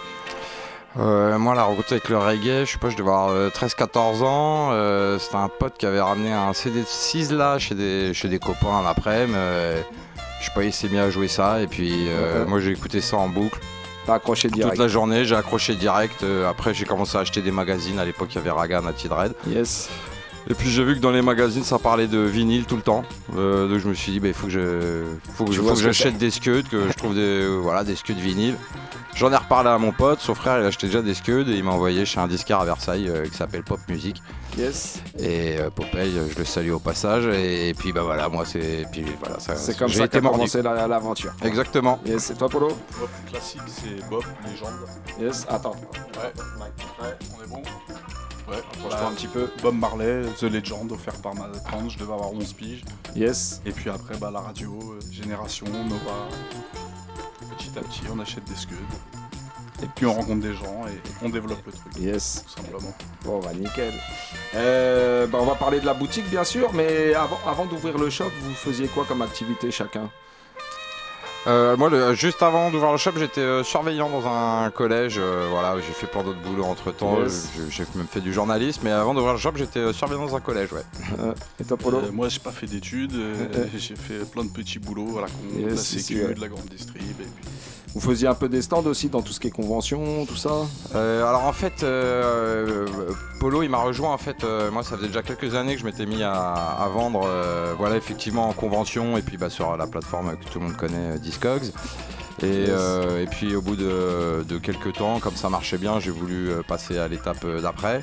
Euh, 0.97 1.37
moi, 1.37 1.55
la 1.55 1.63
rencontre 1.63 1.91
avec 1.91 2.07
le 2.09 2.17
reggae, 2.17 2.65
je 2.65 2.71
sais 2.71 2.77
pas, 2.77 2.89
je 2.89 2.95
devais 2.95 3.09
avoir 3.09 3.29
euh, 3.29 3.49
13-14 3.49 4.23
ans. 4.23 4.69
Euh, 4.71 5.19
C'était 5.19 5.35
un 5.35 5.49
pote 5.49 5.73
qui 5.77 5.85
avait 5.85 5.99
ramené 5.99 6.31
un 6.31 6.53
CD 6.53 6.81
de 6.81 6.85
6 6.87 7.31
là 7.33 7.59
chez 7.59 7.75
des, 7.75 8.13
chez 8.13 8.29
des 8.29 8.39
copains 8.39 8.69
un 8.83 8.85
après-midi. 8.85 9.33
euh, 9.35 9.81
je 10.39 10.45
sais 10.45 10.51
pas, 10.53 10.63
il 10.63 10.71
s'est 10.71 10.87
mis 10.89 10.97
à 10.97 11.09
jouer 11.09 11.27
ça. 11.27 11.61
Et 11.61 11.67
puis, 11.67 12.07
euh, 12.07 12.43
Ouais. 12.43 12.49
moi, 12.49 12.59
j'ai 12.61 12.71
écouté 12.71 13.01
ça 13.01 13.17
en 13.17 13.27
boucle. 13.27 13.59
T'as 14.05 14.15
accroché 14.15 14.47
direct. 14.49 14.71
Toute 14.75 14.79
la 14.81 14.87
journée, 14.87 15.25
j'ai 15.25 15.35
accroché 15.35 15.75
direct. 15.75 16.23
Euh, 16.23 16.49
après, 16.49 16.73
j'ai 16.73 16.85
commencé 16.85 17.17
à 17.17 17.21
acheter 17.21 17.41
des 17.41 17.51
magazines. 17.51 17.99
À 17.99 18.05
l'époque, 18.05 18.29
il 18.31 18.35
y 18.35 18.37
avait 18.37 18.51
Raga, 18.51 18.79
Natty 18.79 19.09
Dread. 19.09 19.33
Yes. 19.47 19.89
Et 20.47 20.53
puis 20.53 20.69
j'ai 20.69 20.83
vu 20.83 20.95
que 20.95 20.99
dans 20.99 21.11
les 21.11 21.21
magazines 21.23 21.63
ça 21.63 21.79
parlait 21.79 22.07
de 22.07 22.19
vinyle 22.19 22.65
tout 22.65 22.75
le 22.75 22.81
temps. 22.83 23.03
Euh, 23.35 23.67
donc 23.67 23.79
je 23.79 23.87
me 23.87 23.93
suis 23.95 24.11
dit 24.11 24.19
bah, 24.19 24.27
il 24.27 24.33
faut 24.33 24.45
que 24.47 24.53
je 24.53 25.03
faut 25.33 25.45
que, 25.45 25.51
je- 25.51 25.61
faut 25.61 25.69
que 25.69 25.73
que 25.73 25.79
j'achète 25.79 26.17
des 26.17 26.29
scuds, 26.29 26.63
que 26.69 26.87
je 26.87 26.93
trouve 26.93 27.15
des 27.15 27.21
euh, 27.21 27.57
voilà 27.61 27.83
des 27.83 27.95
scuds 27.95 28.13
vinyle. 28.13 28.55
J'en 29.15 29.31
ai 29.31 29.37
reparlé 29.37 29.69
à 29.69 29.77
mon 29.77 29.91
pote, 29.93 30.19
son 30.19 30.35
frère 30.35 30.59
il 30.59 30.65
achetait 30.65 30.87
déjà 30.87 31.01
des 31.01 31.13
scuds 31.13 31.45
et 31.49 31.55
il 31.55 31.63
m'a 31.63 31.71
envoyé 31.71 32.05
chez 32.05 32.19
un 32.19 32.27
disquaire 32.27 32.59
à 32.59 32.65
Versailles 32.65 33.07
euh, 33.09 33.25
qui 33.25 33.35
s'appelle 33.35 33.63
Pop 33.63 33.79
Music. 33.87 34.21
Yes. 34.57 35.01
Et 35.17 35.57
euh, 35.57 35.69
Popeye, 35.69 36.11
je 36.31 36.37
le 36.37 36.45
salue 36.45 36.71
au 36.71 36.79
passage 36.79 37.25
et, 37.25 37.73
puis 37.77 37.91
bah 37.91 38.03
voilà 38.03 38.29
moi 38.29 38.45
c'est 38.45 38.85
puis 38.91 39.03
voilà 39.19 39.39
ça 39.39 39.55
C'est 39.55 39.77
comme 39.77 39.87
j'ai 39.89 39.99
ça 39.99 40.05
été 40.05 40.19
qu'a 40.21 40.29
commencé 40.29 40.61
la- 40.61 40.87
l'aventure. 40.87 41.31
Exactement. 41.43 41.99
Yes, 42.05 42.29
et 42.31 42.35
toi 42.35 42.49
Polo? 42.49 42.67
Bob 42.67 43.09
classique, 43.31 43.61
c'est 43.67 44.07
Bob, 44.09 44.23
légende. 44.49 44.75
Yes, 45.19 45.45
attends. 45.49 45.71
Ouais, 45.71 46.31
ouais, 47.01 47.15
on 47.39 47.43
est 47.43 47.47
bon. 47.47 47.61
Ouais, 48.47 48.57
Approche-toi 48.57 49.07
un 49.07 49.13
petit 49.13 49.27
peu. 49.27 49.49
Bob 49.61 49.75
Marley, 49.75 50.23
The 50.39 50.43
Legend, 50.43 50.91
offert 50.91 51.15
par 51.21 51.33
ma 51.35 51.47
tante, 51.69 51.89
je 51.89 51.97
devais 51.97 52.13
avoir 52.13 52.31
11 52.31 52.53
piges. 52.53 52.83
Yes. 53.15 53.61
Et 53.65 53.71
puis 53.71 53.89
après, 53.89 54.17
bah, 54.17 54.29
la 54.31 54.39
radio, 54.39 54.77
euh, 54.93 54.99
Génération, 55.11 55.65
Nova. 55.67 56.27
Petit 57.57 57.71
à 57.77 57.81
petit, 57.81 58.01
on 58.13 58.19
achète 58.19 58.43
des 58.45 58.55
scuds. 58.55 58.75
Et 59.83 59.87
puis 59.93 60.05
on 60.05 60.13
rencontre 60.13 60.41
des 60.41 60.53
gens 60.53 60.85
et 60.87 61.01
on 61.21 61.29
développe 61.29 61.65
le 61.65 61.71
truc. 61.71 61.91
Yes. 61.99 62.45
Tout 62.47 62.61
simplement. 62.61 62.93
Bon 63.25 63.39
bah 63.39 63.53
nickel. 63.53 63.93
Euh, 64.55 65.27
bah, 65.27 65.37
on 65.41 65.45
va 65.45 65.55
parler 65.55 65.81
de 65.81 65.85
la 65.85 65.93
boutique 65.93 66.29
bien 66.29 66.45
sûr, 66.45 66.71
mais 66.73 67.13
avant, 67.13 67.39
avant 67.45 67.65
d'ouvrir 67.65 67.97
le 67.97 68.09
shop, 68.09 68.31
vous 68.41 68.53
faisiez 68.53 68.87
quoi 68.87 69.03
comme 69.05 69.21
activité 69.21 69.71
chacun? 69.71 70.09
Euh, 71.47 71.77
moi, 71.77 71.89
le- 71.91 72.13
juste 72.15 72.41
avant 72.41 72.71
d'ouvrir 72.71 72.91
le 72.91 72.97
shop, 72.97 73.11
j'étais 73.17 73.41
euh, 73.41 73.63
surveillant 73.63 74.09
dans 74.09 74.27
un 74.27 74.69
collège. 74.71 75.17
euh, 75.19 75.47
voilà, 75.51 75.75
j'ai 75.79 75.93
fait 75.93 76.07
plein 76.07 76.23
d'autres 76.23 76.41
boulots 76.41 76.63
entre 76.65 76.91
temps. 76.91 77.21
Yes. 77.21 77.49
J'ai 77.69 77.83
même 77.95 78.07
fait 78.07 78.19
du 78.21 78.33
journalisme, 78.33 78.81
mais 78.83 78.91
avant 78.91 79.13
d'ouvrir 79.13 79.33
le 79.33 79.39
shop, 79.39 79.51
j'étais 79.55 79.79
euh, 79.79 79.93
surveillant 79.93 80.25
dans 80.25 80.35
un 80.35 80.39
collège, 80.41 80.73
ouais. 80.73 80.81
et 81.59 81.63
toi, 81.63 81.77
Polo 81.77 81.99
Euh, 81.99 82.11
Moi, 82.11 82.29
j'ai 82.29 82.39
pas 82.39 82.51
fait 82.51 82.65
d'études. 82.65 83.13
j'ai 83.77 83.95
fait 83.95 84.25
plein 84.31 84.43
de 84.43 84.49
petits 84.49 84.79
boulots 84.79 85.19
à 85.19 85.21
la 85.21 85.27
con, 85.27 85.33
Yes, 85.55 85.63
de 85.65 85.69
la 85.69 85.77
si, 85.77 85.99
sécu, 86.01 86.19
si, 86.21 86.25
ouais. 86.25 86.33
de 86.33 86.41
la 86.41 86.47
grande 86.47 86.65
distrib. 86.65 87.01
Et 87.01 87.13
puis... 87.13 87.45
Vous 87.95 88.01
faisiez 88.01 88.27
un 88.27 88.33
peu 88.33 88.49
des 88.49 88.61
stands 88.61 88.85
aussi 88.85 89.07
dans 89.07 89.21
tout 89.21 89.31
ce 89.31 89.39
qui 89.39 89.47
est 89.47 89.51
convention, 89.51 90.25
tout 90.25 90.35
ça 90.35 90.67
Euh, 90.95 91.25
alors 91.25 91.45
en 91.45 91.53
fait, 91.53 91.81
euh, 91.81 92.85
Polo, 93.39 93.63
il 93.63 93.69
m'a 93.69 93.77
rejoint. 93.77 94.11
En 94.11 94.17
fait, 94.17 94.43
euh, 94.43 94.69
moi, 94.69 94.83
ça 94.83 94.97
faisait 94.97 95.07
déjà 95.07 95.23
quelques 95.23 95.55
années 95.55 95.75
que 95.75 95.79
je 95.79 95.85
m'étais 95.85 96.05
mis 96.05 96.21
à, 96.21 96.89
vendre, 96.93 97.25
voilà, 97.77 97.95
effectivement 97.95 98.49
en 98.49 98.53
convention 98.53 99.17
et 99.17 99.21
puis 99.21 99.37
bah, 99.37 99.49
sur 99.49 99.77
la 99.77 99.87
plateforme 99.87 100.35
que 100.35 100.51
tout 100.51 100.59
le 100.59 100.65
monde 100.65 100.75
connaît, 100.75 101.17
Discogs. 101.19 101.71
Et, 102.41 102.65
euh, 102.67 103.23
et 103.23 103.27
puis 103.27 103.55
au 103.55 103.61
bout 103.61 103.77
de, 103.77 104.43
de 104.43 104.57
quelques 104.57 104.91
temps, 104.93 105.19
comme 105.21 105.37
ça 105.37 105.47
marchait 105.49 105.77
bien, 105.77 106.01
j'ai 106.01 106.11
voulu 106.11 106.49
euh, 106.49 106.63
passer 106.67 106.97
à 106.97 107.07
l'étape 107.07 107.45
euh, 107.45 107.61
d'après. 107.61 108.01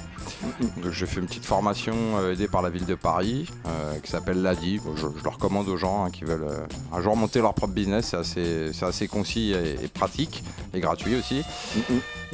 Donc 0.79 0.91
j'ai 0.91 1.05
fait 1.05 1.21
une 1.21 1.27
petite 1.27 1.45
formation 1.45 1.95
aidée 2.31 2.49
par 2.49 2.63
la 2.63 2.71
ville 2.71 2.87
de 2.87 2.95
Paris 2.95 3.47
euh, 3.67 3.99
qui 4.03 4.11
s'appelle 4.11 4.41
l'ADI. 4.41 4.81
Je, 4.97 5.03
je 5.03 5.23
le 5.23 5.29
recommande 5.29 5.69
aux 5.69 5.77
gens 5.77 6.07
hein, 6.07 6.11
qui 6.11 6.25
veulent 6.25 6.47
euh, 6.49 6.67
un 6.95 7.03
jour 7.03 7.15
monter 7.15 7.41
leur 7.41 7.53
propre 7.53 7.75
business. 7.75 8.15
C'est 8.23 8.73
assez, 8.83 9.07
concis 9.07 9.53
et, 9.53 9.85
et 9.85 9.89
pratique 9.89 10.43
et 10.73 10.81
gratuit 10.81 11.15
aussi. 11.17 11.43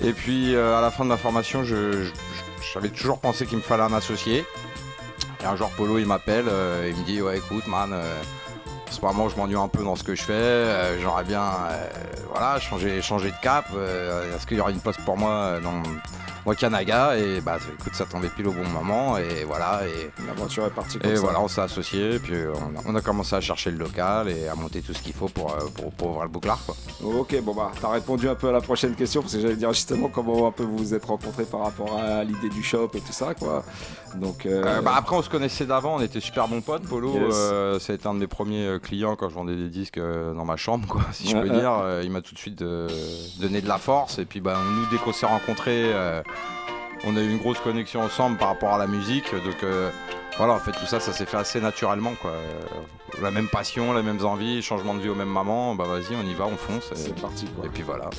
Et 0.00 0.12
puis 0.12 0.54
à 0.56 0.80
la 0.80 0.92
fin 0.92 1.02
de 1.02 1.08
ma 1.08 1.16
formation, 1.16 1.64
j'avais 1.64 2.90
toujours 2.90 3.18
pensé 3.18 3.44
qu'il 3.44 3.58
me 3.58 3.62
fallait 3.62 3.82
un 3.82 3.92
associé. 3.92 4.44
Et 5.42 5.44
un 5.44 5.56
jour 5.56 5.70
Polo 5.70 5.98
il 5.98 6.06
m'appelle, 6.06 6.46
il 6.88 6.96
me 6.96 7.04
dit 7.04 7.20
ouais 7.20 7.38
écoute 7.38 7.66
man, 7.66 7.92
En 8.88 8.92
ce 8.92 9.00
moment, 9.02 9.28
je 9.28 9.36
m'ennuie 9.36 9.54
un 9.56 9.68
peu 9.68 9.84
dans 9.84 9.96
ce 9.96 10.02
que 10.02 10.14
je 10.14 10.22
fais. 10.22 10.32
euh, 10.32 10.98
J'aimerais 10.98 11.24
bien, 11.24 11.42
euh, 11.42 11.86
voilà, 12.32 12.58
changer, 12.58 13.00
de 13.30 13.36
cap. 13.42 13.66
euh, 13.74 14.34
Est-ce 14.34 14.46
qu'il 14.46 14.56
y 14.56 14.60
aura 14.60 14.70
une 14.70 14.80
place 14.80 14.96
pour 15.04 15.16
moi 15.16 15.30
euh, 15.30 15.60
dans 15.60 15.82
au 16.52 16.54
Kanaga 16.54 17.16
Et 17.16 17.40
bah, 17.40 17.58
écoute, 17.78 17.94
ça 17.94 18.04
tombait 18.04 18.28
pile 18.28 18.48
au 18.48 18.52
bon 18.52 18.66
moment. 18.68 19.16
Et 19.18 19.44
voilà. 19.44 19.80
Et 19.86 20.10
l'aventure 20.26 20.66
est 20.66 20.70
partie 20.70 20.98
comme 20.98 21.10
Et 21.10 21.16
ça. 21.16 21.22
voilà, 21.22 21.40
on 21.40 21.48
s'est 21.48 21.60
associés. 21.60 22.18
Puis 22.18 22.34
on 22.54 22.78
a, 22.78 22.82
on 22.86 22.94
a 22.94 23.00
commencé 23.00 23.34
à 23.36 23.40
chercher 23.40 23.70
le 23.70 23.78
local 23.78 24.28
et 24.28 24.48
à 24.48 24.54
monter 24.54 24.80
tout 24.82 24.92
ce 24.94 25.02
qu'il 25.02 25.12
faut 25.14 25.28
pour, 25.28 25.52
euh, 25.52 25.58
pour, 25.74 25.92
pour 25.92 26.08
ouvrir 26.08 26.24
le 26.24 26.30
bouclard. 26.30 26.58
Quoi. 26.66 26.74
Ok, 27.04 27.40
bon 27.42 27.54
bah, 27.54 27.70
t'as 27.80 27.90
répondu 27.90 28.28
un 28.28 28.34
peu 28.34 28.48
à 28.48 28.52
la 28.52 28.60
prochaine 28.60 28.94
question 28.94 29.20
parce 29.22 29.34
que 29.34 29.40
j'allais 29.40 29.56
dire 29.56 29.72
justement 29.72 30.08
comment 30.08 30.46
un 30.48 30.52
peu 30.52 30.62
vous 30.64 30.76
vous 30.78 30.94
êtes 30.94 31.04
rencontrés 31.04 31.44
par 31.44 31.60
rapport 31.60 31.96
à 31.98 32.24
l'idée 32.24 32.48
du 32.48 32.62
shop 32.62 32.90
et 32.94 33.00
tout 33.00 33.12
ça, 33.12 33.34
quoi. 33.34 33.64
Donc, 34.14 34.46
euh, 34.46 34.64
Euh, 34.64 34.80
bah, 34.80 34.94
après, 34.96 35.16
on 35.16 35.22
se 35.22 35.28
connaissait 35.30 35.66
d'avant, 35.66 35.96
on 35.96 36.00
était 36.00 36.20
super 36.20 36.48
bons 36.48 36.60
potes. 36.62 36.82
Polo, 36.84 37.12
Yes. 37.14 37.34
euh, 37.36 37.78
ça 37.78 37.92
a 37.92 37.96
été 37.96 38.06
un 38.08 38.14
de 38.14 38.18
mes 38.20 38.26
premiers 38.26 38.78
clients 38.82 39.16
quand 39.16 39.28
je 39.28 39.34
vendais 39.34 39.54
des 39.56 39.68
disques 39.68 39.98
dans 40.00 40.44
ma 40.44 40.56
chambre, 40.56 40.88
quoi, 40.88 41.02
si 41.12 41.28
je 41.28 41.36
peux 41.36 41.48
dire. 41.50 41.72
Il 42.02 42.10
m'a 42.10 42.20
tout 42.22 42.34
de 42.34 42.38
suite 42.38 42.58
donné 42.58 43.60
de 43.60 43.68
la 43.68 43.78
force. 43.78 44.18
Et 44.18 44.24
puis, 44.24 44.40
bah, 44.40 44.56
nous, 44.74 44.86
dès 44.90 44.96
qu'on 44.96 45.12
s'est 45.12 45.26
rencontrés, 45.26 45.92
on 47.04 47.16
a 47.16 47.20
eu 47.20 47.30
une 47.30 47.38
grosse 47.38 47.60
connexion 47.60 48.02
ensemble 48.02 48.36
par 48.38 48.48
rapport 48.48 48.74
à 48.74 48.78
la 48.78 48.86
musique. 48.86 49.32
Donc, 49.32 49.62
euh, 49.62 49.90
voilà, 50.36 50.54
en 50.54 50.58
fait, 50.58 50.72
tout 50.72 50.86
ça, 50.86 51.00
ça 51.00 51.12
s'est 51.12 51.26
fait 51.26 51.36
assez 51.36 51.60
naturellement, 51.60 52.12
quoi. 52.20 52.30
Euh, 52.30 52.60
La 53.22 53.30
même 53.30 53.48
passion, 53.48 53.92
les 53.94 54.02
mêmes 54.02 54.24
envies, 54.24 54.62
changement 54.62 54.94
de 54.94 55.00
vie 55.00 55.08
au 55.08 55.14
même 55.14 55.28
moment. 55.28 55.74
Bah, 55.74 55.84
vas-y, 55.84 56.14
on 56.14 56.26
y 56.28 56.34
va, 56.34 56.46
on 56.46 56.56
fonce. 56.56 56.90
C'est 56.94 57.18
parti, 57.20 57.46
quoi. 57.46 57.66
Et 57.66 57.68
puis 57.68 57.82
voilà. 57.82 58.10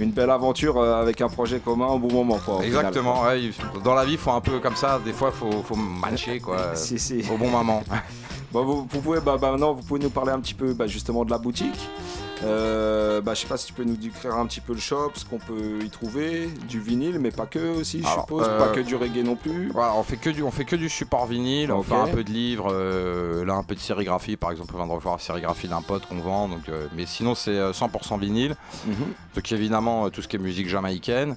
une 0.00 0.10
belle 0.10 0.30
aventure 0.30 0.78
euh, 0.78 1.00
avec 1.00 1.20
un 1.20 1.28
projet 1.28 1.58
commun 1.60 1.86
au 1.86 1.98
bon 1.98 2.12
moment, 2.12 2.38
quoi. 2.44 2.64
Exactement, 2.64 3.22
ouais, 3.24 3.50
dans 3.84 3.94
la 3.94 4.04
vie, 4.04 4.12
il 4.12 4.18
faut 4.18 4.32
un 4.32 4.40
peu 4.40 4.58
comme 4.60 4.76
ça. 4.76 5.00
Des 5.04 5.12
fois, 5.12 5.30
il 5.32 5.38
faut, 5.38 5.62
faut 5.62 5.76
matcher, 5.76 6.40
quoi. 6.40 6.58
Si, 6.74 6.98
si. 6.98 7.24
Au 7.32 7.36
bon 7.36 7.48
moment. 7.50 7.82
Bon, 8.52 8.64
vous, 8.64 8.86
vous 8.88 9.00
pouvez, 9.00 9.18
bah, 9.18 9.36
bah, 9.36 9.50
maintenant, 9.50 9.72
vous 9.72 9.82
pouvez 9.82 9.98
nous 9.98 10.10
parler 10.10 10.30
un 10.30 10.38
petit 10.38 10.54
peu 10.54 10.74
bah, 10.74 10.86
justement 10.86 11.24
de 11.24 11.30
la 11.32 11.38
boutique. 11.38 11.88
Euh, 12.44 13.20
bah, 13.20 13.34
je 13.34 13.40
sais 13.40 13.46
pas 13.46 13.56
si 13.56 13.66
tu 13.66 13.72
peux 13.72 13.84
nous 13.84 13.96
décrire 13.96 14.34
un 14.34 14.46
petit 14.46 14.60
peu 14.60 14.74
le 14.74 14.80
shop, 14.80 15.12
ce 15.14 15.24
qu'on 15.24 15.38
peut 15.38 15.80
y 15.82 15.90
trouver, 15.90 16.48
du 16.68 16.80
vinyle, 16.80 17.18
mais 17.18 17.30
pas 17.30 17.46
que 17.46 17.80
aussi, 17.80 18.02
je 18.02 18.06
Alors, 18.06 18.20
suppose, 18.20 18.46
euh, 18.48 18.58
pas 18.58 18.68
que 18.68 18.80
du 18.80 18.96
reggae 18.96 19.24
non 19.24 19.36
plus. 19.36 19.70
Voilà, 19.72 19.94
on 19.94 20.02
fait 20.02 20.16
que 20.16 20.30
du, 20.30 20.42
on 20.42 20.50
fait 20.50 20.64
que 20.64 20.76
du 20.76 20.88
support 20.88 21.26
vinyle, 21.26 21.72
on 21.72 21.82
fait 21.82 21.94
un 21.94 22.08
peu 22.08 22.24
de 22.24 22.30
livres, 22.30 22.68
euh, 22.70 23.44
là 23.44 23.54
un 23.54 23.62
peu 23.62 23.74
de 23.74 23.80
sérigraphie, 23.80 24.36
par 24.36 24.50
exemple, 24.50 24.72
on 24.74 24.78
vient 24.78 24.86
de 24.86 24.92
revoir 24.92 25.16
la 25.16 25.20
sérigraphie 25.20 25.68
d'un 25.68 25.82
pote 25.82 26.06
qu'on 26.06 26.18
vend, 26.20 26.48
donc, 26.48 26.68
euh, 26.68 26.86
mais 26.94 27.06
sinon 27.06 27.34
c'est 27.34 27.58
euh, 27.58 27.72
100% 27.72 28.18
vinyle. 28.18 28.56
Mhm. 28.86 28.94
Donc 29.34 29.52
évidemment 29.52 30.06
euh, 30.06 30.08
tout 30.10 30.22
ce 30.22 30.28
qui 30.28 30.36
est 30.36 30.38
musique 30.38 30.68
jamaïcaine. 30.68 31.36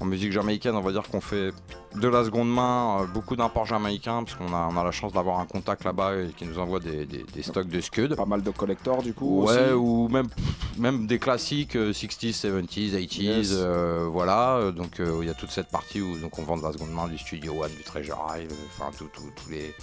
En 0.00 0.04
musique 0.04 0.30
jamaïcaine, 0.30 0.76
on 0.76 0.80
va 0.80 0.92
dire 0.92 1.02
qu'on 1.10 1.20
fait 1.20 1.50
de 1.96 2.06
la 2.06 2.24
seconde 2.24 2.48
main, 2.52 2.98
euh, 3.00 3.06
beaucoup 3.06 3.34
d'imports 3.34 3.66
jamaïcains, 3.66 4.22
parce 4.22 4.36
qu'on 4.36 4.52
a, 4.54 4.68
on 4.72 4.76
a 4.76 4.84
la 4.84 4.92
chance 4.92 5.12
d'avoir 5.12 5.40
un 5.40 5.46
contact 5.46 5.82
là-bas 5.84 6.14
et 6.18 6.28
qui 6.36 6.46
nous 6.46 6.60
envoie 6.60 6.78
des, 6.78 7.04
des- 7.04 7.24
des 7.24 7.42
stocks 7.42 7.66
de 7.68 7.80
Scud. 7.80 8.14
Pas 8.14 8.24
mal 8.24 8.42
de 8.42 8.50
collectors 8.52 9.02
du 9.02 9.12
coup. 9.12 9.42
Ouais, 9.42 9.58
aussi. 9.70 9.72
ou 9.72 10.08
même, 10.08 10.28
même 10.76 11.08
des 11.08 11.18
classiques 11.18 11.74
euh, 11.74 11.90
60s, 11.92 12.40
70s, 12.46 12.92
80s, 12.94 13.22
Yes. 13.22 13.48
euh, 13.54 14.06
voilà. 14.08 14.56
Euh, 14.58 14.70
Donc 14.70 15.00
euh, 15.00 15.18
il 15.22 15.26
y 15.26 15.30
a 15.30 15.34
toute 15.34 15.50
cette 15.50 15.68
partie 15.68 16.00
où 16.00 16.16
donc, 16.18 16.38
on 16.38 16.44
vend 16.44 16.56
de 16.56 16.62
la 16.62 16.72
seconde 16.72 16.92
main, 16.92 17.08
du 17.08 17.18
Studio 17.18 17.54
One, 17.64 17.72
du 17.76 17.82
Treasure 17.82 18.24
euh, 18.36 18.44
enfin 18.76 18.92
tout, 18.96 19.08
tout- 19.12 19.32
tous 19.34 19.50
les, 19.50 19.74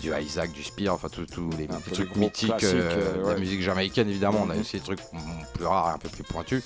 du 0.00 0.12
Isaac, 0.22 0.52
du 0.52 0.62
Spear, 0.62 0.94
enfin 0.94 1.08
tous 1.08 1.26
les 1.58 1.66
trucs 1.92 2.14
mythiques 2.14 2.56
classiques, 2.58 2.76
de 2.78 3.22
ouais. 3.24 3.32
la 3.34 3.40
musique 3.40 3.60
jamaïcaine 3.62 4.08
évidemment. 4.08 4.42
On 4.46 4.50
a 4.50 4.54
Mhm. 4.54 4.60
aussi 4.60 4.76
des 4.76 4.82
trucs 4.84 5.00
plus 5.54 5.64
rares, 5.66 5.90
et 5.90 5.94
un 5.94 5.98
peu 5.98 6.08
plus 6.10 6.22
pointus. 6.22 6.62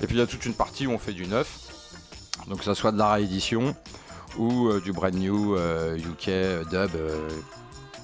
Et 0.00 0.06
puis 0.06 0.14
il 0.14 0.18
y 0.20 0.22
a 0.22 0.26
toute 0.28 0.46
une 0.46 0.54
partie 0.54 0.86
où 0.86 0.92
on 0.92 0.98
fait 0.98 1.12
du 1.12 1.26
neuf, 1.26 1.58
donc 2.46 2.58
que 2.58 2.64
ça 2.64 2.74
soit 2.74 2.92
de 2.92 2.98
la 2.98 3.12
réédition 3.12 3.74
ou 4.38 4.68
euh, 4.68 4.80
du 4.80 4.92
brand 4.92 5.14
new 5.14 5.56
euh, 5.56 5.96
UK 5.96 6.28
euh, 6.28 6.64
dub. 6.64 6.90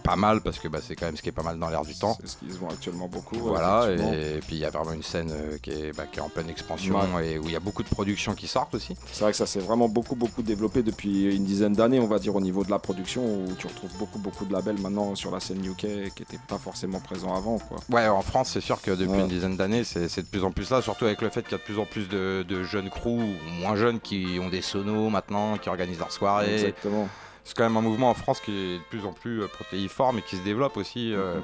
Pas 0.04 0.16
mal 0.16 0.42
parce 0.42 0.58
que 0.58 0.68
bah, 0.68 0.80
c'est 0.86 0.94
quand 0.94 1.06
même 1.06 1.16
ce 1.16 1.22
qui 1.22 1.30
est 1.30 1.32
pas 1.32 1.42
mal 1.42 1.58
dans 1.58 1.70
l'air 1.70 1.82
du 1.82 1.94
temps. 1.94 2.16
C'est 2.20 2.28
ce 2.28 2.36
qu'ils 2.36 2.62
ont 2.62 2.68
actuellement 2.68 3.08
beaucoup. 3.08 3.36
Voilà, 3.38 3.88
et, 3.90 4.38
puis 4.46 4.56
il 4.56 4.58
y 4.58 4.64
a 4.66 4.70
vraiment 4.70 4.92
une 4.92 5.02
scène 5.02 5.32
euh, 5.32 5.56
qui, 5.62 5.70
est, 5.70 5.96
bah, 5.96 6.04
qui 6.10 6.18
est 6.18 6.22
en 6.22 6.28
pleine 6.28 6.48
expansion 6.50 6.94
Ouais. 7.16 7.32
et 7.32 7.38
où 7.38 7.44
il 7.44 7.52
y 7.52 7.56
a 7.56 7.60
beaucoup 7.60 7.82
de 7.82 7.88
productions 7.88 8.34
qui 8.34 8.46
sortent 8.46 8.74
aussi. 8.74 8.94
C'est 9.10 9.22
vrai 9.22 9.30
que 9.32 9.36
ça 9.38 9.46
s'est 9.46 9.60
vraiment 9.60 9.88
beaucoup 9.88 10.14
beaucoup 10.14 10.42
développé 10.42 10.82
depuis 10.82 11.34
une 11.34 11.44
dizaine 11.44 11.72
d'années, 11.72 11.98
on 12.00 12.06
va 12.06 12.18
dire 12.18 12.36
au 12.36 12.40
niveau 12.42 12.64
de 12.64 12.70
la 12.70 12.78
production, 12.78 13.24
où 13.24 13.46
tu 13.58 13.66
retrouves 13.66 13.96
beaucoup 13.98 14.18
beaucoup 14.18 14.44
de 14.44 14.52
labels 14.52 14.78
maintenant 14.78 15.14
sur 15.14 15.30
la 15.30 15.40
scène 15.40 15.64
UK 15.64 15.76
qui 15.76 15.86
n'étaient 16.20 16.38
pas 16.46 16.58
forcément 16.58 17.00
présents 17.00 17.34
avant, 17.34 17.58
quoi. 17.58 17.78
Ouais, 17.90 18.06
en 18.06 18.20
France, 18.22 18.50
c'est 18.52 18.60
sûr 18.60 18.82
que 18.82 18.90
depuis 18.90 19.12
Ouais. 19.14 19.20
une 19.20 19.28
dizaine 19.28 19.56
d'années, 19.56 19.84
c'est 19.84 20.20
de 20.20 20.26
plus 20.26 20.44
en 20.44 20.50
plus 20.50 20.68
là, 20.70 20.82
surtout 20.82 21.06
avec 21.06 21.22
le 21.22 21.30
fait 21.30 21.42
qu'il 21.42 21.52
y 21.52 21.54
a 21.54 21.58
de 21.58 21.62
plus 21.62 21.78
en 21.78 21.86
plus 21.86 22.08
de, 22.08 22.44
de 22.46 22.62
jeunes 22.62 22.90
crews, 22.90 23.22
moins 23.58 23.74
jeunes, 23.76 24.00
qui 24.00 24.38
ont 24.40 24.50
des 24.50 24.60
sonos 24.60 25.08
maintenant, 25.08 25.56
qui 25.56 25.70
organisent 25.70 25.98
leurs 25.98 26.12
soirées. 26.12 26.52
Exactement. 26.54 27.08
C'est 27.44 27.56
quand 27.56 27.64
même 27.64 27.76
un 27.76 27.82
mouvement 27.82 28.10
en 28.10 28.14
France 28.14 28.40
qui 28.40 28.50
est 28.52 28.78
de 28.78 28.82
plus 28.90 29.04
en 29.04 29.12
plus 29.12 29.42
euh, 29.42 29.48
protéiforme 29.48 30.18
et 30.18 30.22
qui 30.22 30.36
se 30.36 30.42
développe 30.42 30.76
aussi. 30.76 31.12
euh, 31.12 31.40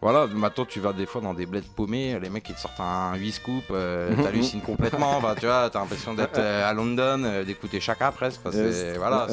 Voilà, 0.00 0.26
maintenant 0.26 0.64
tu 0.66 0.80
vas 0.80 0.92
des 0.92 1.06
fois 1.06 1.20
dans 1.22 1.32
des 1.34 1.46
bleds 1.46 1.62
paumés, 1.74 2.18
les 2.20 2.28
mecs 2.30 2.48
ils 2.48 2.54
te 2.54 2.60
sortent 2.60 2.78
un 2.80 3.14
8 3.16 3.32
scoop, 3.32 3.64
euh, 3.70 4.14
Mhm. 4.14 4.22
t'hallucines 4.22 4.60
complètement, 4.60 5.20
bah, 5.20 5.34
tu 5.38 5.46
vois, 5.46 5.70
t'as 5.70 5.78
l'impression 5.80 6.12
d'être 6.14 6.38
euh, 6.38 6.68
à 6.70 6.72
London, 6.74 7.42
d'écouter 7.44 7.80
Chaka 7.80 8.12
presque. 8.12 8.40
Yes. 8.52 8.96
voilà, 8.98 9.26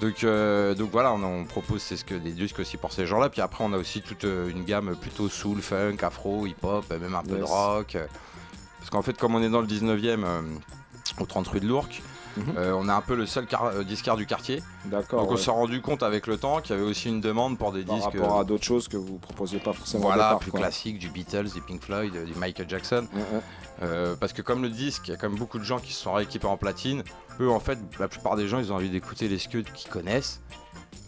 Donc, 0.00 0.24
euh, 0.24 0.74
donc 0.74 0.90
voilà, 0.90 1.12
on, 1.12 1.22
on 1.22 1.44
propose 1.44 1.80
c'est 1.80 1.96
ce 1.96 2.04
que 2.04 2.14
des 2.14 2.32
disques 2.32 2.58
aussi 2.58 2.76
pour 2.76 2.92
ces 2.92 3.06
gens-là. 3.06 3.28
Puis 3.30 3.40
après, 3.40 3.64
on 3.64 3.72
a 3.72 3.78
aussi 3.78 4.02
toute 4.02 4.24
une 4.24 4.64
gamme 4.64 4.94
plutôt 4.96 5.28
soul, 5.28 5.60
funk, 5.62 5.96
afro, 6.02 6.46
hip-hop, 6.46 6.84
même 7.00 7.14
un 7.14 7.22
peu 7.22 7.36
de 7.38 7.42
rock. 7.44 7.96
Parce 8.78 8.90
qu'en 8.90 9.02
fait, 9.02 9.16
comme 9.16 9.34
on 9.36 9.42
est 9.42 9.48
dans 9.50 9.60
le 9.60 9.66
19e, 9.66 10.24
euh, 10.24 10.42
au 11.20 11.24
30 11.26 11.46
rue 11.48 11.60
de 11.60 11.66
l'Ourcq, 11.68 12.02
euh, 12.56 12.72
on 12.72 12.88
est 12.88 12.92
un 12.92 13.00
peu 13.00 13.14
le 13.14 13.26
seul 13.26 13.46
car- 13.46 13.66
euh, 13.66 13.82
disquaire 13.84 14.16
du 14.16 14.26
quartier. 14.26 14.62
Mhm. 14.84 14.90
D'accord. 14.90 15.20
Donc 15.22 15.30
on 15.30 15.34
ouais. 15.34 15.40
s'est 15.40 15.50
rendu 15.50 15.80
compte 15.80 16.02
avec 16.02 16.26
le 16.26 16.36
temps 16.36 16.60
qu'il 16.60 16.74
y 16.76 16.78
avait 16.78 16.88
aussi 16.88 17.08
une 17.08 17.20
demande 17.20 17.58
pour 17.58 17.72
des 17.72 17.82
Par 17.82 17.96
disques. 17.96 18.08
rapport 18.12 18.36
euh, 18.38 18.40
à 18.40 18.44
d'autres 18.44 18.64
choses 18.64 18.88
que 18.88 18.96
vous 18.96 19.18
proposiez 19.18 19.58
pas 19.58 19.72
forcément 19.72 20.04
au 20.04 20.06
voilà, 20.08 20.24
départ, 20.28 20.38
plus 20.40 20.50
quoi. 20.50 20.60
classique, 20.60 20.98
du 20.98 21.08
Beatles, 21.10 21.50
du 21.54 21.60
Pink 21.60 21.82
Floyd, 21.82 22.14
euh, 22.16 22.24
du 22.24 22.34
Michael 22.34 22.68
Jackson. 22.68 23.06
Euh, 23.82 24.14
parce 24.20 24.32
que 24.32 24.42
comme 24.42 24.62
le 24.62 24.68
disque, 24.68 25.08
il 25.08 25.10
y 25.10 25.14
a 25.14 25.16
quand 25.16 25.28
même 25.28 25.38
beaucoup 25.38 25.58
de 25.58 25.64
gens 25.64 25.78
qui 25.78 25.92
se 25.92 26.02
sont 26.02 26.12
rééquipés 26.12 26.46
en 26.46 26.56
platine. 26.56 27.02
Eux, 27.40 27.50
en 27.50 27.60
fait, 27.60 27.78
la 27.98 28.08
plupart 28.08 28.36
des 28.36 28.46
gens, 28.46 28.58
ils 28.58 28.72
ont 28.72 28.76
envie 28.76 28.90
d'écouter 28.90 29.26
les 29.28 29.38
scuds 29.38 29.64
qu'ils 29.74 29.90
connaissent, 29.90 30.40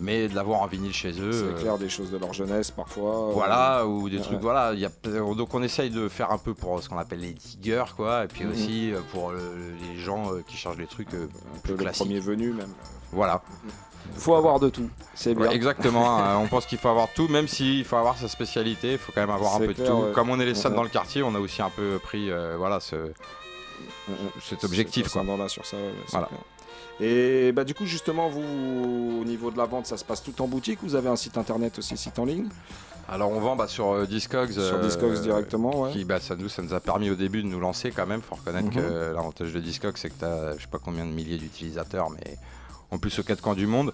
mais 0.00 0.28
de 0.28 0.34
l'avoir 0.34 0.60
en 0.62 0.66
vinyle 0.66 0.92
chez 0.92 1.10
eux. 1.20 1.32
C'est 1.32 1.44
euh, 1.44 1.60
clair, 1.60 1.78
des 1.78 1.88
choses 1.88 2.10
de 2.10 2.18
leur 2.18 2.32
jeunesse 2.32 2.70
parfois. 2.70 3.28
euh, 3.28 3.32
voilà, 3.32 3.86
ou 3.86 4.08
des 4.08 4.18
ouais, 4.18 4.22
trucs, 4.22 4.40
voilà. 4.40 4.72
il 4.74 4.80
Y 4.80 4.84
a, 4.86 4.90
donc 5.34 5.54
on 5.54 5.62
essaye 5.62 5.90
de 5.90 6.08
faire 6.08 6.30
un 6.32 6.38
peu 6.38 6.52
pour 6.54 6.82
ce 6.82 6.88
qu'on 6.88 6.98
appelle 6.98 7.20
les 7.20 7.32
diggers, 7.32 7.84
quoi, 7.96 8.24
et 8.24 8.28
puis 8.28 8.44
Mhm. 8.44 8.52
aussi 8.52 8.92
euh, 8.92 9.00
pour 9.12 9.30
le- 9.30 9.38
les 9.92 9.98
gens 10.00 10.32
euh, 10.32 10.42
qui 10.46 10.56
cherchent 10.56 10.76
des 10.76 10.86
trucs 10.86 11.12
euh, 11.14 11.28
Un 11.54 11.58
plus 11.60 11.74
peu 11.74 11.84
le 11.84 11.90
premier 11.92 12.20
venu 12.20 12.52
même. 12.52 12.72
Voilà. 13.12 13.42
Faut 14.16 14.34
avoir 14.34 14.60
de 14.60 14.68
tout, 14.68 14.90
c'est 15.14 15.34
bien. 15.34 15.46
Ouais, 15.48 15.54
exactement, 15.54 16.18
euh, 16.20 16.34
on 16.36 16.46
pense 16.46 16.66
qu'il 16.66 16.76
faut 16.76 16.88
avoir 16.88 17.08
tout, 17.14 17.26
même 17.28 17.48
s'il 17.48 17.84
faut 17.86 17.96
avoir 17.96 18.18
sa 18.18 18.28
spécialité, 18.28 18.92
il 18.92 18.98
faut 18.98 19.12
quand 19.12 19.22
même 19.22 19.30
avoir 19.30 19.54
un 19.56 19.60
peu 19.60 19.72
clair, 19.72 19.86
de 19.88 19.90
tout. 19.90 20.06
ouais. 20.08 20.12
Comme 20.12 20.28
on 20.28 20.38
est 20.40 20.44
les 20.44 20.54
seuls 20.54 20.72
Ouais, 20.72 20.76
dans 20.76 20.82
le 20.82 20.90
quartier, 20.90 21.22
on 21.22 21.34
a 21.34 21.38
aussi 21.38 21.62
un 21.62 21.70
peu 21.70 21.98
pris 22.02 22.30
euh, 22.30 22.56
voilà, 22.58 22.80
ce, 22.80 22.96
cet 24.42 24.64
objectif. 24.64 25.08
Quoi. 25.10 25.22
là 25.24 25.48
sur 25.48 25.64
ça, 25.64 25.76
ouais, 25.78 25.82
ouais, 25.84 25.92
c'est 26.06 26.10
Voilà. 26.12 26.28
Et 27.00 27.50
bah 27.52 27.64
du 27.64 27.74
coup 27.74 27.86
justement 27.86 28.28
vous 28.28 28.40
au 29.20 29.24
niveau 29.24 29.50
de 29.50 29.58
la 29.58 29.64
vente 29.66 29.86
ça 29.86 29.96
se 29.96 30.04
passe 30.04 30.22
tout 30.22 30.40
en 30.40 30.46
boutique 30.46 30.78
vous 30.82 30.94
avez 30.94 31.08
un 31.08 31.16
site 31.16 31.36
internet 31.36 31.78
aussi 31.78 31.96
site 31.96 32.18
en 32.20 32.24
ligne? 32.24 32.46
Alors 33.08 33.30
on 33.30 33.40
vend 33.40 33.54
bah, 33.56 33.68
sur 33.68 33.88
euh, 33.92 34.06
Discogs. 34.06 34.52
Sur 34.52 34.80
Discogs 34.80 35.20
directement, 35.20 35.82
ouais. 35.82 35.90
Qui, 35.92 36.04
bah, 36.06 36.20
ça, 36.20 36.36
nous, 36.36 36.48
ça 36.48 36.62
nous 36.62 36.72
a 36.72 36.80
permis 36.80 37.10
au 37.10 37.14
début 37.16 37.42
de 37.42 37.48
nous 37.48 37.60
lancer 37.60 37.90
quand 37.90 38.06
même. 38.06 38.22
faut 38.22 38.36
reconnaître 38.36 38.68
Mhm. 38.68 38.74
que 38.74 39.12
l'avantage 39.14 39.52
de 39.52 39.60
Discogs, 39.60 39.96
c'est 39.98 40.08
que 40.08 40.18
tu 40.18 40.24
as 40.24 40.56
je 40.56 40.62
sais 40.62 40.68
pas 40.70 40.78
combien 40.82 41.04
de 41.04 41.10
milliers 41.10 41.36
d'utilisateurs, 41.36 42.08
mais 42.10 42.38
en 42.90 42.96
plus 42.98 43.18
aux 43.18 43.22
quatre 43.22 43.42
coins 43.42 43.54
du 43.54 43.66
monde. 43.66 43.92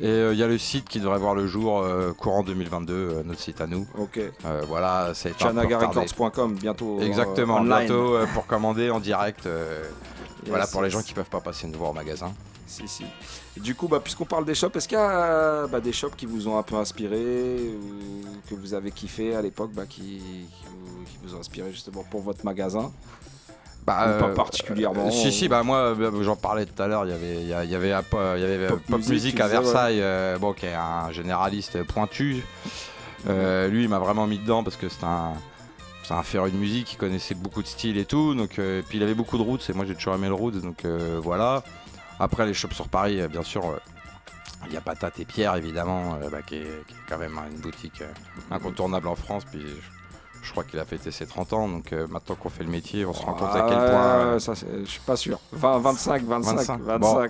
Et 0.00 0.08
euh, 0.08 0.34
il 0.34 0.38
y 0.38 0.42
a 0.42 0.46
le 0.46 0.58
site 0.58 0.88
qui 0.88 1.00
devrait 1.00 1.18
voir 1.18 1.34
le 1.34 1.46
jour 1.46 1.80
euh, 1.80 2.12
courant 2.12 2.42
2022, 2.42 2.92
euh, 2.92 3.22
notre 3.24 3.40
site 3.40 3.60
à 3.60 3.66
nous. 3.66 3.86
Ok. 3.96 4.20
Voilà, 4.68 5.08
retardé. 5.08 5.34
chanagarecords.com 5.38 6.54
bientôt 6.54 7.00
Exactement, 7.00 7.62
bientôt 7.62 8.18
pour 8.34 8.46
commander 8.46 8.90
en 8.90 9.00
direct. 9.00 9.46
Yes, 9.46 10.48
voilà 10.48 10.66
pour 10.66 10.82
les 10.82 10.90
gens 10.90 11.02
qui 11.02 11.14
peuvent 11.14 11.30
pas 11.30 11.40
passer 11.40 11.66
nous 11.66 11.78
voir 11.78 11.90
au 11.90 11.94
magasin. 11.94 12.32
Si, 12.66 12.86
si. 12.88 13.04
Du 13.56 13.74
coup, 13.74 13.88
bah, 13.88 14.00
puisqu'on 14.00 14.24
parle 14.24 14.44
des 14.44 14.54
shops, 14.54 14.74
est-ce 14.74 14.88
qu'il 14.88 14.98
y 14.98 15.00
a 15.00 15.66
bah, 15.66 15.80
des 15.80 15.92
shops 15.92 16.16
qui 16.16 16.26
vous 16.26 16.48
ont 16.48 16.58
un 16.58 16.62
peu 16.62 16.74
inspiré 16.74 17.70
ou 17.70 18.26
que 18.50 18.54
vous 18.54 18.74
avez 18.74 18.90
kiffé 18.90 19.34
à 19.34 19.40
l'époque, 19.40 19.70
bah, 19.72 19.86
qui, 19.86 20.20
qui 20.20 20.64
vous, 20.66 21.04
qui 21.04 21.18
vous 21.22 21.34
ont 21.36 21.40
inspiré 21.40 21.72
justement 21.72 22.04
pour 22.10 22.20
votre 22.20 22.44
magasin? 22.44 22.92
Bah, 23.86 24.16
pas 24.18 24.26
euh, 24.26 24.34
particulièrement 24.34 25.12
si, 25.12 25.32
si, 25.32 25.46
bah 25.46 25.62
moi, 25.62 25.76
euh, 25.76 26.22
j'en 26.24 26.34
parlais 26.34 26.66
tout 26.66 26.82
à 26.82 26.88
l'heure. 26.88 27.04
Il 27.04 27.10
y 27.10 27.14
avait, 27.14 27.34
il 27.36 27.46
y 27.46 27.66
il 27.66 27.70
y 27.70 27.74
avait, 27.76 27.94
Pop, 28.10 28.20
il 28.34 28.40
y 28.40 28.44
avait 28.44 28.64
euh, 28.64 28.68
Pop 28.70 28.80
Pop, 28.88 29.06
Music, 29.08 29.38
à 29.38 29.44
ouais. 29.44 29.50
Versailles, 29.52 30.02
bon, 30.40 30.52
qui 30.52 30.66
est 30.66 30.74
un 30.74 31.12
généraliste 31.12 31.82
pointu. 31.84 32.42
Euh, 33.28 33.68
lui, 33.68 33.84
il 33.84 33.88
m'a 33.88 33.98
vraiment 33.98 34.26
mis 34.26 34.38
dedans 34.38 34.62
parce 34.62 34.76
que 34.76 34.88
c'est 34.88 35.04
un, 35.04 35.34
c'est 36.02 36.14
un 36.14 36.22
féru 36.22 36.50
de 36.50 36.56
musique. 36.56 36.94
Il 36.94 36.96
connaissait 36.96 37.34
beaucoup 37.34 37.62
de 37.62 37.66
styles 37.68 37.98
et 37.98 38.04
tout. 38.04 38.34
Donc, 38.34 38.58
euh, 38.58 38.82
puis 38.88 38.98
il 38.98 39.04
avait 39.04 39.14
beaucoup 39.14 39.38
de 39.38 39.42
roots 39.42 39.68
et 39.68 39.72
moi, 39.72 39.84
j'ai 39.84 39.94
toujours 39.94 40.14
aimé 40.14 40.28
le 40.28 40.34
roots. 40.34 40.60
Donc 40.60 40.84
euh, 40.84 41.18
voilà. 41.22 41.62
Après, 42.18 42.46
les 42.46 42.54
shops 42.54 42.72
sur 42.74 42.88
Paris, 42.88 43.20
bien 43.28 43.42
sûr. 43.42 43.62
il 44.66 44.72
y 44.72 44.76
a 44.76 44.80
Patate 44.80 45.20
et 45.20 45.24
Pierre, 45.24 45.54
évidemment, 45.56 46.18
bah, 46.30 46.42
qui, 46.42 46.56
est, 46.56 46.86
qui 46.86 46.94
est 46.94 47.08
quand 47.08 47.18
même 47.18 47.38
une 47.50 47.58
boutique 47.58 48.02
incontournable 48.50 49.08
en 49.08 49.16
France. 49.16 49.44
Puis 49.44 49.60
je, 49.60 49.95
je 50.46 50.52
crois 50.52 50.64
qu'il 50.64 50.78
a 50.78 50.84
fêté 50.84 51.10
ses 51.10 51.26
30 51.26 51.52
ans, 51.52 51.68
donc 51.68 51.92
euh, 51.92 52.06
maintenant 52.08 52.36
qu'on 52.36 52.48
fait 52.48 52.62
le 52.64 52.70
métier, 52.70 53.04
on 53.04 53.12
se 53.12 53.22
rend 53.24 53.34
compte 53.34 53.50
Ah, 53.52 53.58
à 53.58 53.68
quel 53.68 53.76
point. 53.78 54.06
euh, 54.06 54.38
ça, 54.38 54.52
je 54.54 54.88
suis 54.88 55.00
pas 55.00 55.16
sûr. 55.16 55.38
20, 55.52 55.78
25, 55.80 56.22
25, 56.24 56.56
25. 56.56 56.80
25. 56.80 56.98
Bon. 57.00 57.16
ouais. 57.20 57.28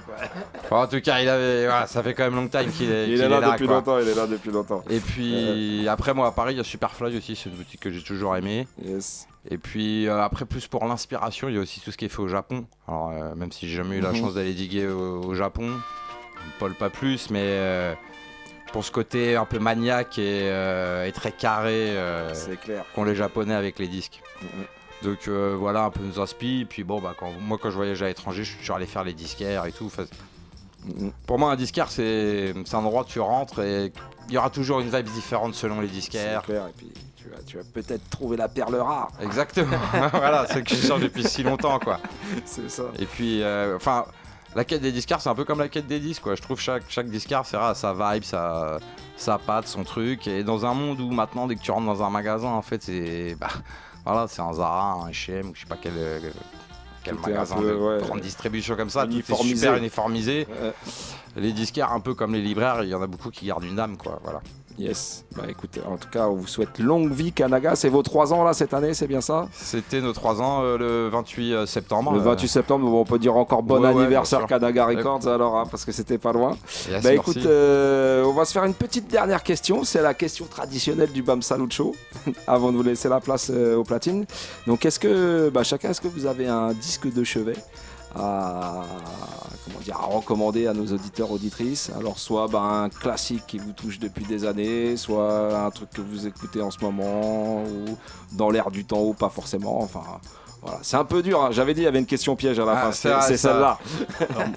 Bon, 0.71 0.77
en 0.77 0.87
tout 0.87 1.01
cas, 1.01 1.21
il 1.21 1.29
avait, 1.29 1.65
voilà, 1.67 1.87
ça 1.87 2.03
fait 2.03 2.15
quand 2.15 2.25
même 2.25 2.35
long 2.37 2.49
time 2.49 2.71
qu'il 2.71 2.91
est, 2.91 3.09
Il 3.09 3.21
est 3.21 3.29
là 3.29 3.41
depuis 3.53 3.67
quoi. 3.67 3.77
longtemps, 3.77 3.99
il 3.99 4.09
est 4.09 4.15
là 4.15 4.27
depuis 4.27 4.51
longtemps. 4.51 4.83
Et 4.91 5.01
puis 5.01 5.89
après, 5.89 6.13
moi 6.15 6.27
à 6.29 6.33
Paris, 6.33 6.55
il 6.55 6.57
y 6.59 6.61
a 6.61 6.65
Superfly 6.65 7.17
aussi, 7.17 7.35
c'est 7.37 7.49
une 7.49 7.57
boutique 7.57 7.81
que 7.81 7.91
j'ai 7.91 8.03
toujours 8.03 8.37
aimé. 8.37 8.69
Yes. 8.85 9.27
Et 9.51 9.59
puis 9.59 10.07
euh, 10.09 10.23
après, 10.23 10.45
plus 10.45 10.67
pour 10.67 10.85
l'inspiration, 10.87 11.49
il 11.49 11.55
y 11.55 11.59
a 11.59 11.61
aussi 11.61 11.81
tout 11.81 11.91
ce 11.93 11.97
qui 11.97 12.05
est 12.05 12.09
fait 12.09 12.21
au 12.23 12.29
Japon. 12.29 12.67
Alors, 12.89 13.11
euh, 13.13 13.35
même 13.35 13.51
si 13.53 13.69
j'ai 13.69 13.77
jamais 13.77 13.97
eu 13.97 14.01
la 14.01 14.11
Mhm. 14.11 14.17
chance 14.17 14.35
d'aller 14.35 14.55
diguer 14.55 14.87
au, 14.89 15.23
au 15.23 15.35
Japon, 15.35 15.71
Paul 16.59 16.75
pas 16.75 16.91
plus, 16.91 17.31
mais 17.31 17.41
pour 18.73 18.85
ce 18.85 18.91
côté 18.91 19.37
un 19.37 19.45
peu 19.45 19.59
maniaque 19.59 20.19
et, 20.19 20.43
euh, 20.45 21.07
et 21.07 21.13
très 21.13 21.33
carré 21.33 21.97
euh, 21.97 22.33
qu'ont 22.95 23.05
les 23.05 23.15
Japonais 23.15 23.55
avec 23.55 23.79
les 23.79 23.89
disques. 23.89 24.23
Donc 25.03 25.29
euh, 25.29 25.57
voilà, 25.59 25.85
un 25.85 25.91
peu 25.91 26.03
nos 26.03 26.21
inspi. 26.21 26.67
Puis 26.69 26.85
bon, 26.85 27.01
bah, 27.01 27.15
quand, 27.19 27.31
moi 27.41 27.59
quand 27.61 27.71
je 27.71 27.77
voyageais 27.77 28.07
à 28.07 28.09
l'étranger, 28.09 28.45
je 28.45 28.57
suis 28.63 28.73
allé 28.73 28.87
faire 28.87 29.05
les 29.05 29.15
disquaires 29.15 29.67
et 29.67 29.73
tout. 29.73 29.87
Enfin, 29.87 30.05
pour 31.27 31.39
moi, 31.39 31.53
un 31.53 31.57
disquaire, 31.57 31.91
c'est 31.91 32.55
un 32.73 32.79
endroit 32.79 33.03
où 33.03 33.07
tu 33.07 33.21
rentres 33.21 33.61
et 33.61 33.93
il 34.29 34.35
y 34.35 34.39
aura 34.39 34.51
toujours 34.51 34.81
une 34.81 34.91
vibe 34.91 35.07
différente 35.07 35.55
selon 35.55 35.81
les 35.81 35.89
disquaires. 35.89 36.43
C'est 36.47 36.53
clair, 36.53 36.67
et 36.69 36.73
puis 36.77 36.93
tu 37.17 37.29
vas, 37.29 37.43
tu 37.47 37.57
vas 37.57 37.63
peut-être 37.65 38.09
trouver 38.11 38.37
la 38.37 38.49
perle 38.49 38.77
rare. 38.77 39.11
Exactement. 39.21 39.77
voilà, 40.13 40.47
c'est 40.49 40.63
que 40.63 40.75
je 40.75 40.87
cherche 40.87 41.01
depuis 41.01 41.25
si 41.25 41.43
longtemps, 41.43 41.79
quoi. 41.79 41.99
C'est 42.45 42.71
ça. 42.71 42.85
Et 42.99 43.07
puis, 43.07 43.43
euh, 43.43 43.77
enfin, 43.77 44.05
la 44.57 44.65
quête 44.65 44.81
des 44.81 44.91
disquaires, 44.91 45.21
c'est 45.21 45.29
un 45.29 45.35
peu 45.35 45.45
comme 45.45 45.59
la 45.59 45.69
quête 45.69 45.87
des 45.87 46.01
disques, 46.01 46.23
quoi. 46.23 46.35
Je 46.35 46.41
trouve 46.41 46.59
chaque 46.59 46.85
chaque 46.89 47.09
disquaire, 47.09 47.43
c'est 47.45 47.59
sa 47.75 47.93
vibe, 47.93 48.25
sa 48.25 48.79
sa 49.17 49.39
patte, 49.39 49.69
son 49.69 49.85
truc. 49.85 50.27
Et 50.27 50.43
dans 50.43 50.65
un 50.65 50.73
monde 50.73 50.99
où 50.99 51.11
maintenant, 51.11 51.47
dès 51.47 51.57
que 51.57 51.61
tu 51.61 51.71
rentres 51.71 51.87
dans 51.87 52.03
un 52.03 52.09
magasin, 52.09 52.49
en 52.49 52.63
fait, 52.63 52.83
c'est 52.83 53.37
bah, 53.39 53.49
voilà, 54.07 54.27
c'est 54.29 54.41
un 54.41 54.55
Zara, 54.55 54.93
un 54.95 55.11
H&M, 55.11 55.51
je 55.55 55.61
sais 55.61 55.67
pas 55.67 55.77
quel 55.81 55.93
euh, 55.97 56.21
quel 57.05 57.17
Tout 57.17 57.23
magasin 57.29 57.57
peu, 57.57 57.69
de 57.69 57.75
ouais. 57.75 57.99
grande 58.01 58.21
distribution 58.21 58.77
comme 58.77 58.89
ça, 58.91 59.03
tout 59.05 59.11
est 59.11 59.15
Uniformisé. 59.17 59.57
super 59.57 59.77
uniformisé. 59.77 60.47
Ouais. 60.49 60.73
Les 61.37 61.53
disquaires, 61.53 61.93
un 61.93 62.01
peu 62.01 62.15
comme 62.15 62.33
les 62.33 62.41
libraires, 62.43 62.83
il 62.83 62.89
y 62.89 62.95
en 62.95 63.03
a 63.03 63.07
beaucoup 63.07 63.31
qui 63.31 63.47
gardent 63.47 63.65
une 63.65 63.79
âme, 63.79 63.99
quoi. 63.99 64.19
Voilà. 64.25 64.41
Yes. 64.79 65.25
Bah 65.35 65.45
écoute, 65.49 65.79
en 65.87 65.97
tout 65.97 66.09
cas, 66.11 66.29
on 66.29 66.35
vous 66.35 66.47
souhaite 66.47 66.79
longue 66.79 67.11
vie, 67.11 67.33
Kanaga. 67.33 67.77
C'est 67.77 67.89
vos 67.89 68.03
3 68.03 68.33
ans 68.35 68.45
là 68.45 68.53
cette 68.53 68.75
année, 68.75 68.93
c'est 68.95 69.07
bien 69.07 69.21
ça? 69.21 69.49
C'était 69.53 70.01
nos 70.01 70.13
3 70.13 70.43
ans 70.43 70.63
euh, 70.63 70.77
le 70.77 71.09
28 71.09 71.67
septembre. 71.67 72.13
Le 72.13 72.21
euh, 72.21 72.25
28 72.25 72.49
septembre, 72.49 72.89
bon, 72.89 73.01
on 73.01 73.05
peut 73.05 73.19
dire 73.19 73.37
encore 73.37 73.63
bon 73.63 73.81
Ouais, 73.81 73.89
anniversaire. 73.89 74.47
Kanaga 74.47 74.87
Records 74.87 75.27
alors, 75.29 75.57
hein, 75.57 75.65
parce 75.71 75.85
que 75.85 75.93
c'était 75.93 76.19
pas 76.19 76.33
loin. 76.33 76.51
Yes, 76.91 77.03
bah 77.03 77.11
merci. 77.11 77.15
écoute, 77.15 77.47
euh, 77.47 78.25
on 78.25 78.33
va 78.33 78.45
se 78.45 78.53
faire 78.53 78.65
une 78.65 78.75
petite 78.75 79.09
dernière 79.09 79.43
question. 79.43 79.85
C'est 79.85 80.03
la 80.03 80.15
question 80.15 80.47
traditionnelle 80.47 81.11
du 81.13 81.23
Bam 81.23 81.43
Salut 81.43 81.71
Show, 81.71 81.95
avant 82.47 82.71
de 82.71 82.77
vous 82.77 82.83
laisser 82.83 83.09
la 83.09 83.21
place 83.21 83.51
euh, 83.53 83.77
aux 83.77 83.85
platines. 83.85 84.27
Donc, 84.67 84.85
est-ce 84.85 84.99
que, 84.99 85.49
bah, 85.49 85.63
chacun, 85.63 85.91
est-ce 85.91 86.01
que 86.01 86.09
vous 86.09 86.27
avez 86.27 86.47
un 86.49 86.73
disque 86.73 87.13
de 87.13 87.25
chevet? 87.25 87.57
À, 88.15 88.83
comment 89.65 89.81
dire, 89.81 89.97
à 89.97 90.07
recommander 90.07 90.67
à 90.67 90.73
nos 90.75 90.87
auditeurs 90.87 91.31
auditrices 91.31 91.91
Alors, 91.99 92.19
soit 92.19 92.49
bah, 92.49 92.61
un 92.61 92.89
classique 92.89 93.45
qui 93.47 93.59
vous 93.59 93.73
touche 93.73 93.99
depuis 93.99 94.25
des 94.25 94.45
années, 94.45 94.97
soit 94.97 95.65
un 95.67 95.71
truc 95.71 95.91
que 95.91 96.01
vous 96.01 96.27
écoutez 96.27 96.61
en 96.63 96.71
ce 96.71 96.79
moment, 96.81 97.63
ou 97.65 97.97
dans 98.33 98.51
l'air 98.51 98.71
du 98.71 98.85
temps, 98.85 99.03
ou 99.03 99.13
pas 99.15 99.29
forcément. 99.29 99.81
Enfin. 99.83 100.03
Voilà, 100.63 100.79
c'est 100.83 100.97
un 100.97 101.05
peu 101.05 101.23
dur. 101.23 101.43
hein. 101.45 101.51
J'avais 101.53 101.75
dit 101.75 101.83
il 101.83 101.85
y 101.85 101.87
avait 101.87 101.99
une 102.01 102.07
question 102.07 102.35
piège 102.35 102.59
à 102.59 102.65
la 102.65 102.73
Ah, 102.73 102.91
fin. 102.93 103.21
c'est 103.21 103.37
celle-là. 103.37 103.79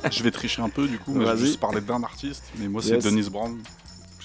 Je 0.10 0.24
vais 0.24 0.32
tricher 0.32 0.62
un 0.62 0.70
peu 0.70 0.88
du 0.88 0.98
coup, 0.98 1.14
mais 1.14 1.26
je 1.26 1.32
vais 1.32 1.38
juste 1.38 1.60
parler 1.60 1.82
d'un 1.82 2.02
artiste. 2.04 2.44
Mais 2.58 2.68
moi, 2.68 2.82
c'est 2.82 2.92
Yes. 2.96 3.04
Dennis 3.04 3.30
Brown. 3.30 3.58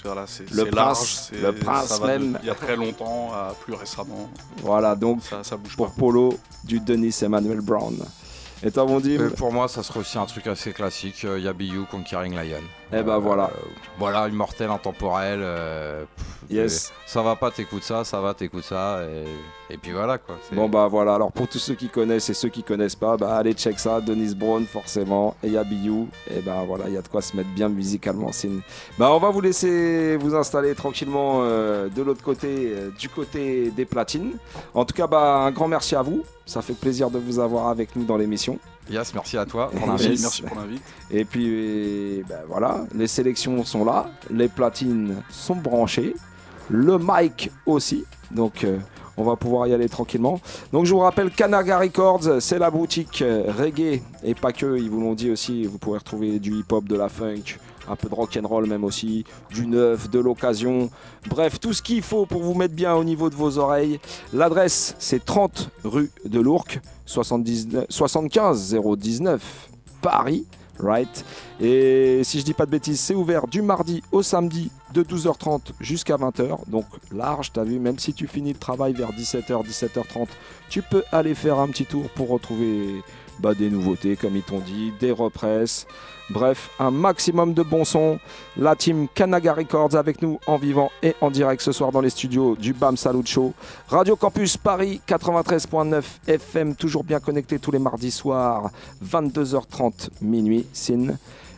Voilà, 0.03 0.25
c'est 0.27 0.49
Le 0.51 0.65
prince, 0.65 0.75
large, 0.75 1.13
c'est- 1.15 1.41
le 1.41 1.51
prince 1.55 1.99
même. 2.01 2.37
il 2.43 2.47
y 2.47 2.51
a 2.51 2.55
très 2.55 2.75
longtemps 2.75 3.31
à 3.33 3.53
plus 3.59 3.73
récemment. 3.73 4.29
Voilà, 4.61 4.95
donc 4.95 5.21
Ça, 5.23 5.43
ça 5.43 5.57
bouge 5.57 5.75
pour 5.75 5.87
pas. 5.87 5.93
Polo, 5.99 6.37
du 6.63 6.79
Denis 6.79 7.15
Emmanuel 7.23 7.61
Brown. 7.61 7.97
Et 8.65 8.71
Euh, 9.17 9.29
pour 9.29 9.53
moi, 9.53 9.67
ça 9.67 9.83
serait 9.83 9.99
aussi 9.99 10.17
un 10.17 10.25
truc 10.25 10.47
assez 10.47 10.73
classique. 10.73 11.23
euh, 11.23 11.39
Yabiyu, 11.39 11.85
Conquering 11.85 12.33
Lion. 12.33 12.63
Eh 12.97 13.03
ben 13.03 13.17
voilà. 13.17 13.45
Euh, 13.45 13.67
voilà, 13.99 14.27
immortel, 14.27 14.69
intemporel. 14.69 15.39
euh, 15.41 16.03
pff, 16.15 16.25
Yes. 16.49 16.93
Ça 17.07 17.23
va 17.23 17.35
pas, 17.35 17.49
t'écoutes 17.49 17.81
ça, 17.83 18.03
ça 18.03 18.21
va, 18.21 18.35
t'écoutes 18.35 18.63
ça. 18.65 18.99
Et, 19.03 19.73
et 19.73 19.77
puis 19.77 19.91
voilà 19.91 20.19
quoi. 20.19 20.35
Bon 20.51 20.69
bah 20.69 20.87
voilà, 20.87 21.15
alors 21.15 21.31
pour 21.31 21.47
tous 21.47 21.57
ceux 21.57 21.73
qui 21.73 21.89
connaissent 21.89 22.29
et 22.29 22.35
ceux 22.35 22.49
qui 22.49 22.61
connaissent 22.61 22.95
pas, 22.95 23.17
bah 23.17 23.35
allez 23.35 23.53
check 23.53 23.79
ça, 23.79 23.99
Denis 23.99 24.35
Brown 24.35 24.63
forcément, 24.65 25.35
et 25.43 25.49
Yabiyu, 25.49 26.05
et 26.29 26.41
ben 26.41 26.63
voilà, 26.67 26.83
il 26.87 26.93
y 26.93 26.97
a 26.97 27.01
de 27.01 27.07
quoi 27.07 27.23
se 27.23 27.35
mettre 27.35 27.49
bien 27.49 27.67
musicalement. 27.67 28.29
une- 28.43 28.61
Bah 28.99 29.09
on 29.11 29.17
va 29.17 29.31
vous 29.31 29.41
laisser 29.41 30.17
vous 30.17 30.35
installer 30.35 30.75
tranquillement 30.75 31.39
euh, 31.41 31.89
de 31.89 32.01
l'autre 32.03 32.21
côté, 32.23 32.47
euh, 32.75 32.89
du 32.97 33.09
côté 33.09 33.71
des 33.71 33.85
platines. 33.85 34.33
En 34.75 34.85
tout 34.85 34.93
cas, 34.93 35.07
bah 35.07 35.37
un 35.47 35.51
grand 35.51 35.67
merci 35.67 35.95
à 35.95 36.03
vous, 36.03 36.23
ça 36.45 36.61
fait 36.61 36.73
plaisir 36.73 37.09
de 37.09 37.17
vous 37.17 37.39
avoir 37.39 37.69
avec 37.69 37.95
nous 37.95 38.03
dans 38.05 38.17
l'émission. 38.17 38.59
Yes, 38.89 39.13
merci 39.13 39.37
à 39.37 39.45
toi 39.45 39.71
pour 39.71 39.87
l'invite. 39.87 40.21
merci 40.21 40.43
pour 40.43 40.57
l'invite. 40.57 40.83
Et 41.09 41.25
puis 41.25 42.23
ben 42.29 42.41
voilà, 42.47 42.85
les 42.93 43.07
sélections 43.07 43.63
sont 43.65 43.83
là, 43.83 44.11
les 44.29 44.47
platines 44.47 45.15
sont 45.29 45.55
branchées, 45.55 46.13
le 46.69 46.97
mic 46.99 47.49
aussi. 47.65 48.05
Donc 48.31 48.63
euh, 48.63 48.77
on 49.17 49.23
va 49.23 49.35
pouvoir 49.35 49.67
y 49.67 49.73
aller 49.73 49.89
tranquillement. 49.89 50.39
Donc 50.71 50.85
je 50.85 50.93
vous 50.93 50.99
rappelle 50.99 51.31
Kanaga 51.31 51.79
Records, 51.79 52.41
c'est 52.41 52.59
la 52.59 52.69
boutique 52.69 53.21
euh, 53.21 53.51
reggae 53.57 54.01
et 54.23 54.35
pas 54.35 54.51
que, 54.51 54.77
ils 54.77 54.89
vous 54.89 55.01
l'ont 55.01 55.13
dit 55.13 55.31
aussi, 55.31 55.65
vous 55.65 55.77
pourrez 55.77 55.99
retrouver 55.99 56.39
du 56.39 56.53
hip-hop, 56.53 56.85
de 56.85 56.95
la 56.95 57.09
funk, 57.09 57.57
un 57.87 57.95
peu 57.95 58.09
de 58.09 58.15
rock 58.15 58.37
and 58.41 58.47
roll 58.47 58.67
même 58.67 58.83
aussi, 58.83 59.25
du 59.51 59.67
neuf, 59.67 60.09
de 60.09 60.19
l'occasion. 60.19 60.89
Bref, 61.27 61.59
tout 61.59 61.73
ce 61.73 61.81
qu'il 61.81 62.01
faut 62.01 62.25
pour 62.25 62.43
vous 62.43 62.53
mettre 62.53 62.75
bien 62.75 62.93
au 62.93 63.03
niveau 63.03 63.29
de 63.29 63.35
vos 63.35 63.57
oreilles. 63.57 63.99
L'adresse 64.33 64.95
c'est 64.99 65.23
30 65.23 65.69
rue 65.83 66.11
de 66.25 66.39
l'Ourcq, 66.39 66.81
79 67.05 67.85
75 67.89 68.75
019 68.97 69.69
Paris. 70.01 70.45
Right. 70.77 71.23
Et 71.61 72.21
si 72.23 72.39
je 72.39 72.43
dis 72.43 72.53
pas 72.53 72.65
de 72.65 72.71
bêtises, 72.71 72.99
c'est 72.99 73.15
ouvert 73.15 73.47
du 73.47 73.61
mardi 73.61 74.03
au 74.11 74.21
samedi 74.21 74.71
de 74.93 75.03
12h30 75.03 75.71
jusqu'à 75.79 76.17
20h. 76.17 76.67
Donc 76.67 76.85
large, 77.13 77.53
t'as 77.53 77.63
vu, 77.63 77.79
même 77.79 77.97
si 77.97 78.13
tu 78.13 78.27
finis 78.27 78.51
le 78.51 78.59
travail 78.59 78.93
vers 78.93 79.11
17h, 79.11 79.65
17h30, 79.65 80.27
tu 80.69 80.81
peux 80.81 81.03
aller 81.13 81.33
faire 81.33 81.59
un 81.59 81.67
petit 81.67 81.85
tour 81.85 82.09
pour 82.09 82.27
retrouver 82.27 83.01
bah, 83.39 83.53
des 83.53 83.69
nouveautés, 83.69 84.17
comme 84.17 84.35
ils 84.35 84.43
t'ont 84.43 84.59
dit, 84.59 84.91
des 84.99 85.11
represses. 85.11 85.87
Bref, 86.31 86.71
un 86.79 86.89
maximum 86.89 87.53
de 87.53 87.61
bon 87.61 87.85
son. 87.85 88.19
La 88.57 88.75
team 88.75 89.07
Kanaga 89.13 89.53
Records 89.53 89.95
avec 89.95 90.21
nous 90.21 90.39
en 90.47 90.57
vivant 90.57 90.89
et 91.03 91.15
en 91.21 91.29
direct 91.29 91.61
ce 91.61 91.71
soir 91.71 91.91
dans 91.91 92.01
les 92.01 92.09
studios 92.09 92.55
du 92.55 92.73
BAM 92.73 92.97
Salut 92.97 93.25
Show. 93.25 93.53
Radio 93.87 94.15
Campus 94.15 94.57
Paris 94.57 95.01
93.9 95.07 96.03
FM, 96.27 96.75
toujours 96.75 97.03
bien 97.03 97.19
connecté 97.19 97.59
tous 97.59 97.71
les 97.71 97.79
mardis 97.79 98.09
soirs, 98.09 98.71
22h30 99.05 100.09
minuit. 100.21 100.65
Sin. 100.73 101.15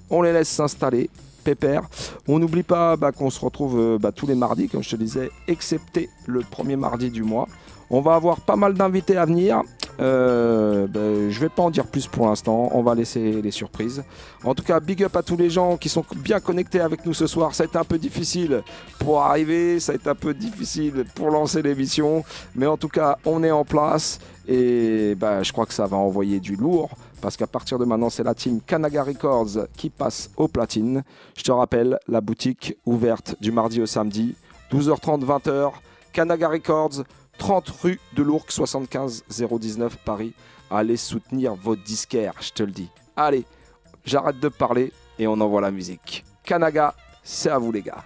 On 0.10 0.22
les 0.22 0.34
laisse 0.34 0.50
s'installer. 0.50 1.10
Pépère. 1.46 1.84
On 2.28 2.40
n'oublie 2.40 2.64
pas 2.64 2.98
bah, 2.98 3.14
qu'on 3.14 3.30
se 3.30 3.40
retrouve 3.40 3.80
euh, 3.80 3.98
bah, 3.98 4.12
tous 4.12 4.28
les 4.28 4.36
mardis, 4.36 4.68
comme 4.68 4.84
je 4.84 4.90
te 4.90 4.96
disais, 4.98 5.30
excepté 5.48 6.10
le 6.26 6.42
premier 6.42 6.76
mardi 6.76 7.10
du 7.10 7.24
mois. 7.24 7.48
On 7.90 8.02
va 8.02 8.16
avoir 8.16 8.42
pas 8.42 8.58
mal 8.58 8.74
d'invités 8.74 9.16
à 9.16 9.26
venir. 9.26 9.62
Euh, 10.00 10.86
ben, 10.88 11.30
je 11.30 11.40
vais 11.40 11.50
pas 11.50 11.64
en 11.64 11.70
dire 11.70 11.88
plus 11.88 12.08
pour 12.08 12.28
l'instant. 12.28 12.70
On 12.74 12.84
va 12.84 12.96
laisser 12.96 13.42
les 13.42 13.52
surprises. 13.52 14.04
En 14.44 14.54
tout 14.54 14.64
cas, 14.64 14.80
big 14.80 15.04
up 15.04 15.16
à 15.16 15.24
tous 15.24 15.38
les 15.38 15.50
gens 15.50 15.78
qui 15.78 15.90
sont 15.90 16.06
bien 16.16 16.40
connectés 16.40 16.80
avec 16.80 17.06
nous 17.06 17.14
ce 17.14 17.28
soir. 17.28 17.56
Ça 17.56 17.64
a 17.64 17.66
été 17.66 17.78
un 17.78 17.84
peu 17.84 17.98
difficile 17.98 18.62
pour 19.00 19.22
arriver. 19.22 19.80
Ça 19.80 19.94
a 19.94 19.96
été 19.96 20.10
un 20.10 20.16
peu 20.16 20.34
difficile 20.34 21.06
pour 21.16 21.30
lancer 21.30 21.62
l'émission. 21.62 22.24
Mais 22.56 22.68
en 22.68 22.78
tout 22.78 22.90
cas, 22.90 23.18
on 23.26 23.44
est 23.44 23.52
en 23.52 23.66
place. 23.66 24.20
Et 24.48 25.16
ben, 25.16 25.44
je 25.44 25.52
crois 25.52 25.66
que 25.66 25.74
ça 25.74 25.86
va 25.88 25.98
envoyer 25.98 26.40
du 26.40 26.56
lourd. 26.56 26.90
Parce 27.22 27.36
qu'à 27.36 27.48
partir 27.48 27.80
de 27.80 27.86
maintenant, 27.86 28.10
c'est 28.10 28.24
la 28.24 28.36
team 28.36 28.62
Kanaga 28.62 29.04
Records 29.04 29.68
qui 29.76 29.90
passe 29.90 30.30
aux 30.38 30.48
platines. 30.48 31.04
Je 31.36 31.44
te 31.44 31.52
rappelle, 31.52 31.98
la 32.08 32.22
boutique 32.22 32.78
ouverte 32.86 33.36
du 33.42 33.52
mardi 33.52 33.82
au 33.82 33.88
samedi, 33.88 34.36
12h30, 34.72 35.26
20h. 35.26 35.72
Kanaga 36.14 36.48
Records, 36.48 37.04
30 37.38 37.70
rue 37.82 38.00
de 38.14 38.24
l'Ourcq, 38.24 38.52
75 38.52 39.24
019 39.30 39.98
Paris. 39.98 40.34
Allez 40.70 40.98
soutenir 40.98 41.56
vos 41.56 41.76
disquaires, 41.76 42.34
je 42.42 42.52
te 42.52 42.64
le 42.64 42.72
dis. 42.72 42.90
Allez, 43.16 43.46
j'arrête 44.06 44.40
de 44.40 44.50
parler 44.50 44.92
et 45.18 45.28
on 45.28 45.40
envoie 45.40 45.62
la 45.62 45.72
musique. 45.72 46.26
Kanaga, 46.44 46.94
c'est 47.24 47.50
à 47.50 47.58
vous 47.58 47.72
les 47.72 47.82
gars. 47.82 48.04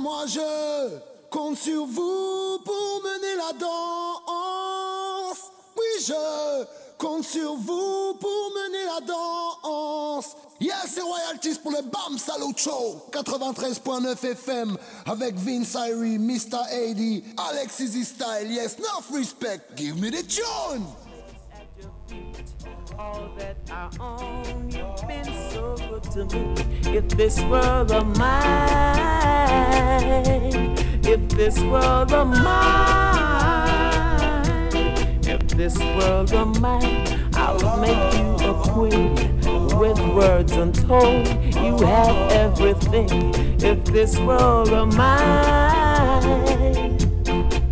Moi 0.00 0.24
je 0.26 0.98
compte 1.30 1.56
sur 1.56 1.86
vous 1.86 2.58
pour 2.64 3.02
mener 3.04 3.36
la 3.36 3.52
danse. 3.58 5.50
Oui, 5.76 6.04
je 6.04 6.64
compte 7.02 7.24
sur 7.24 7.56
vous 7.56 8.14
pour 8.20 8.52
mener 8.54 8.84
la 8.84 9.00
danse. 9.04 10.36
Yes, 10.60 10.92
c'est 10.94 11.00
Royalties 11.00 11.58
pour 11.60 11.72
le 11.72 11.82
BAM 11.82 12.16
Salut 12.16 12.54
Show 12.56 13.02
93.9 13.10 14.24
FM 14.24 14.76
avec 15.06 15.34
Vince 15.34 15.74
Irie, 15.74 16.18
Mr. 16.18 16.60
AD, 16.70 17.22
Alex 17.50 17.80
Easy 17.80 18.04
Style. 18.04 18.48
Yes, 18.48 18.78
enough 18.78 19.10
respect. 19.12 19.74
Give 19.74 19.96
me 19.96 20.10
the 20.10 20.22
tune. 20.22 20.86
all 22.98 23.28
that 23.36 23.56
I 23.68 23.88
own. 23.98 24.70
You've 24.70 25.08
been 25.08 25.24
so 25.50 25.74
good 25.88 26.04
to 26.12 26.24
me. 26.36 26.54
If 26.96 27.08
this 27.08 27.40
world 27.42 27.90
of 27.90 28.16
mine, 28.16 28.98
if 31.02 31.28
this 31.30 31.58
world 31.60 32.12
of 32.12 32.28
mine, 32.28 33.71
this 35.56 35.78
world 35.78 36.32
of 36.32 36.60
mine, 36.60 37.06
I 37.34 37.52
will 37.52 37.76
make 37.76 38.14
you 38.14 38.50
a 38.50 38.54
queen 38.68 39.14
with 39.78 39.98
words 40.14 40.52
untold. 40.52 41.26
You 41.56 41.76
have 41.86 42.32
everything. 42.32 43.34
If 43.60 43.84
this 43.84 44.18
world 44.18 44.70
of 44.70 44.94
mine, 44.96 46.22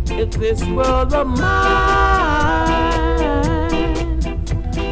if 0.09 0.31
this 0.31 0.63
world 0.65 1.13
of 1.13 1.27
mine, 1.27 1.41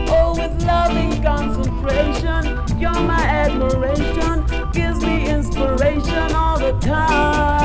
oh, 0.09 0.35
with 0.37 0.63
loving 0.63 1.21
concentration, 1.23 2.79
you're 2.79 2.91
my 2.91 3.21
admiration, 3.21 4.45
gives 4.71 5.03
me 5.03 5.29
inspiration 5.29 6.33
all 6.33 6.57
the 6.57 6.77
time. 6.79 7.58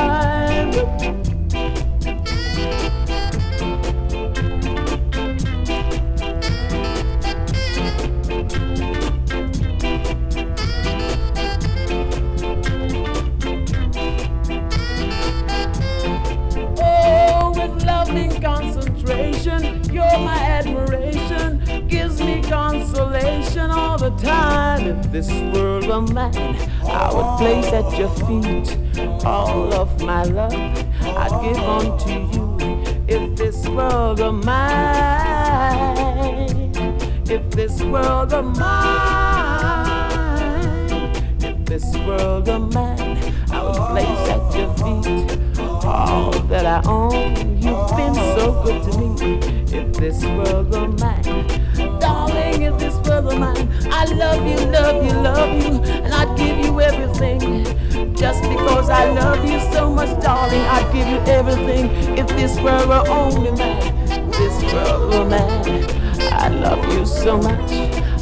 Concentration, 19.05 19.83
you're 19.93 20.19
my 20.19 20.37
admiration, 20.37 21.87
gives 21.87 22.19
me 22.21 22.41
consolation 22.41 23.69
all 23.69 23.97
the 23.97 24.09
time. 24.17 24.87
If 24.87 25.11
this 25.11 25.29
world 25.53 25.87
were 25.87 26.01
mine, 26.01 26.55
I 26.83 27.13
would 27.13 27.37
place 27.37 27.67
at 27.67 27.97
your 27.97 28.09
feet 28.09 28.77
all 29.25 29.73
of 29.73 30.01
my 30.01 30.23
love. 30.23 30.53
I'd 31.01 31.41
give 31.43 31.57
unto 31.57 32.09
you. 32.35 32.57
If 33.07 33.35
this 33.37 33.67
world 33.67 34.19
were 34.19 34.31
mine, 34.31 34.55
if 37.29 37.51
this 37.51 37.81
world 37.83 38.31
were 38.31 38.41
mine, 38.41 40.01
if 41.41 41.65
this 41.65 41.95
world 41.97 42.47
were 42.47 42.59
mine, 42.59 43.17
I 43.51 43.63
would 43.63 43.75
place 43.75 44.29
at 44.29 44.55
your 44.55 44.73
feet 44.77 45.44
all 45.85 46.31
that 46.31 46.65
I 46.65 46.81
own. 46.89 47.57
You've 47.61 47.89
been 47.95 48.15
so 48.35 48.61
good 48.63 48.83
to 48.91 48.97
me. 48.97 49.39
If 49.77 49.93
this 49.93 50.23
world 50.23 50.71
were 50.71 50.87
mine, 50.87 51.47
darling, 51.99 52.61
if 52.61 52.77
this 52.77 52.95
world 53.07 53.25
were 53.25 53.37
mine, 53.37 53.69
I 53.91 54.05
love 54.05 54.45
you, 54.47 54.65
love 54.67 55.03
you, 55.05 55.11
love 55.11 55.63
you, 55.63 55.81
and 56.03 56.13
I'd 56.13 56.37
give 56.37 56.57
you 56.65 56.81
everything. 56.81 57.65
Just 58.15 58.41
because 58.43 58.89
I 58.89 59.09
love 59.11 59.43
you 59.45 59.59
so 59.73 59.89
much, 59.89 60.09
darling, 60.21 60.61
I'd 60.61 60.91
give 60.93 61.07
you 61.07 61.19
everything. 61.31 61.89
If 62.17 62.27
this 62.29 62.59
world 62.59 62.87
were 62.89 63.07
only 63.09 63.51
mine, 63.51 64.31
this 64.31 64.73
world 64.73 65.13
were 65.13 65.25
mine, 65.25 65.85
I 66.31 66.47
love 66.49 66.83
you 66.93 67.05
so 67.05 67.37
much. 67.37 67.71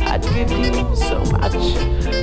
I'd 0.01 0.23
give 0.33 0.51
you 0.51 0.95
so 0.95 1.19
much. 1.31 1.53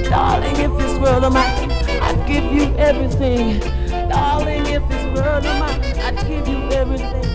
Darling, 0.09 0.57
if 0.57 0.79
this 0.79 0.99
world 0.99 1.23
were 1.23 1.31
mine, 1.31 1.71
I'd 2.03 2.25
give 2.27 2.45
you 2.53 2.75
everything. 2.77 3.80
Darling, 4.11 4.67
if 4.67 4.89
this 4.89 5.05
world 5.17 5.45
were 5.45 5.59
mine, 5.61 5.81
I'd 6.01 6.19
give 6.27 6.49
you 6.49 6.59
everything. 6.73 7.30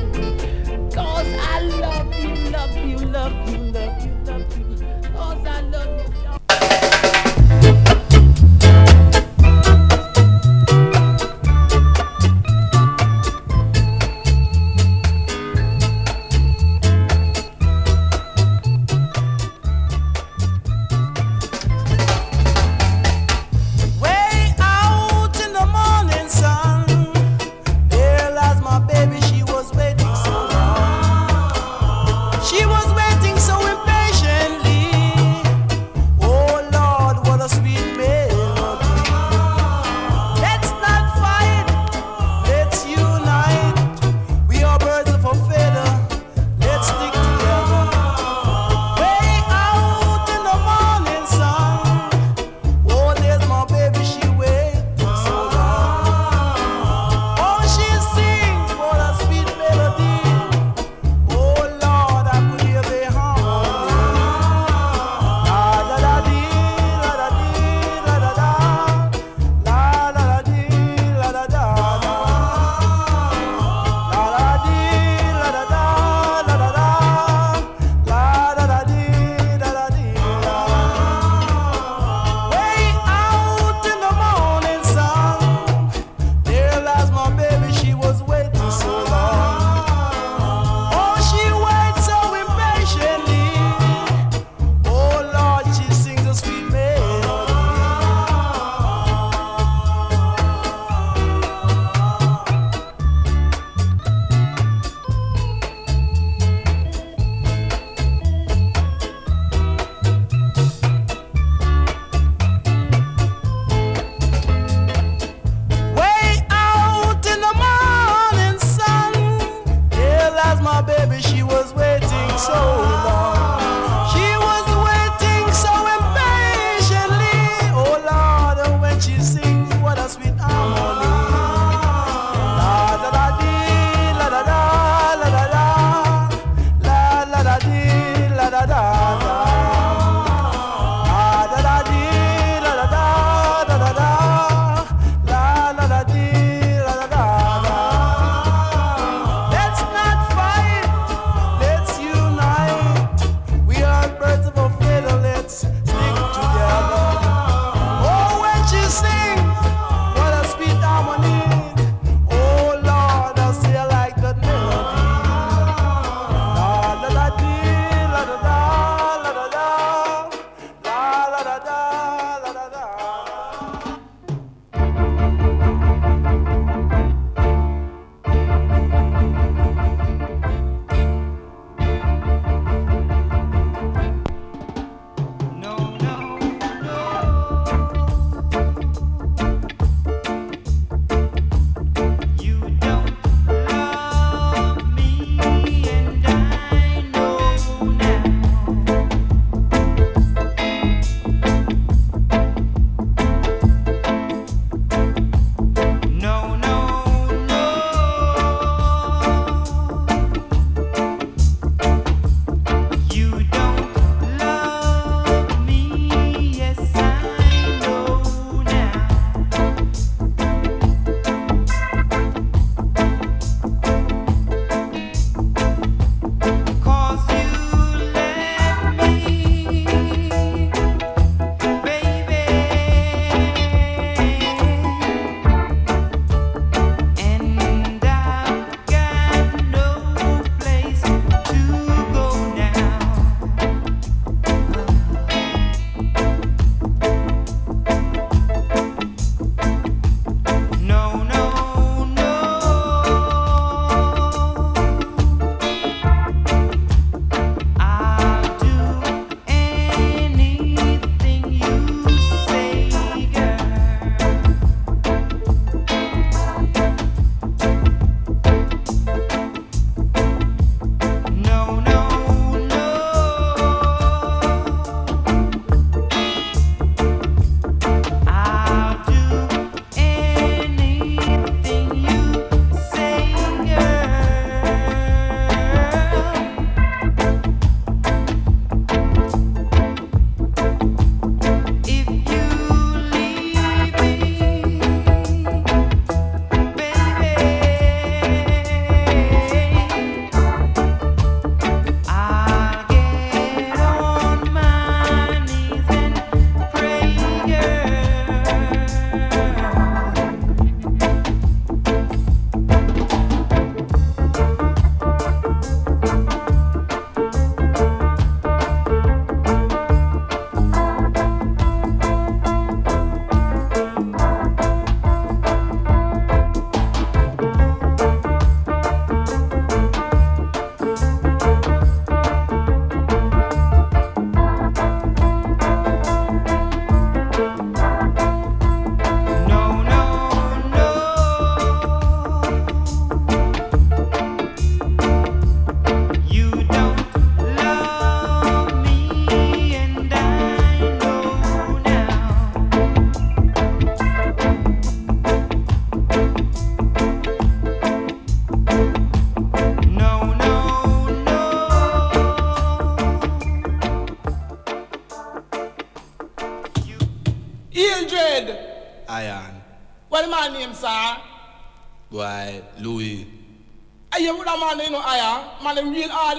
realized 120.36 120.62
my 120.62 120.82
baby, 120.82 121.22
she 121.22 121.44
was 121.44 121.74
waiting 121.74 122.38
so 122.38 122.54
long. 122.54 123.25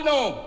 non. 0.07 0.46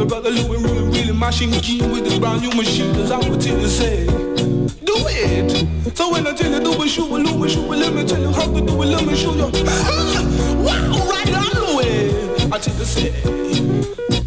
My 0.00 0.06
brother 0.06 0.30
Lou 0.30 0.54
and 0.54 0.64
really, 0.64 0.82
really 0.88 1.12
machine 1.12 1.50
key 1.60 1.82
with 1.82 2.08
the 2.08 2.18
brand 2.18 2.40
new 2.40 2.50
machine, 2.52 2.90
cause 2.94 3.10
I'm 3.10 3.20
tell 3.38 3.60
you 3.60 3.68
say, 3.68 4.06
do 4.06 4.94
it. 4.96 5.94
So 5.94 6.10
when 6.10 6.26
I 6.26 6.32
tell 6.32 6.50
you 6.50 6.58
do 6.58 6.82
it, 6.82 6.88
shoot 6.88 7.04
it, 7.04 7.22
Lou, 7.22 7.46
shoot 7.46 7.70
it, 7.70 7.76
let 7.76 7.92
me 7.92 8.06
tell 8.06 8.18
you 8.18 8.32
how 8.32 8.46
to 8.46 8.60
do 8.62 8.82
it, 8.82 8.86
let 8.86 9.04
me 9.04 9.14
show 9.14 9.34
you. 9.34 9.44
wow, 10.64 11.06
right 11.06 11.34
on 11.34 11.52
the 11.52 11.74
way. 11.76 12.50
I 12.50 12.58
tell 12.58 12.74
you 12.76 12.84
say. 12.86 14.19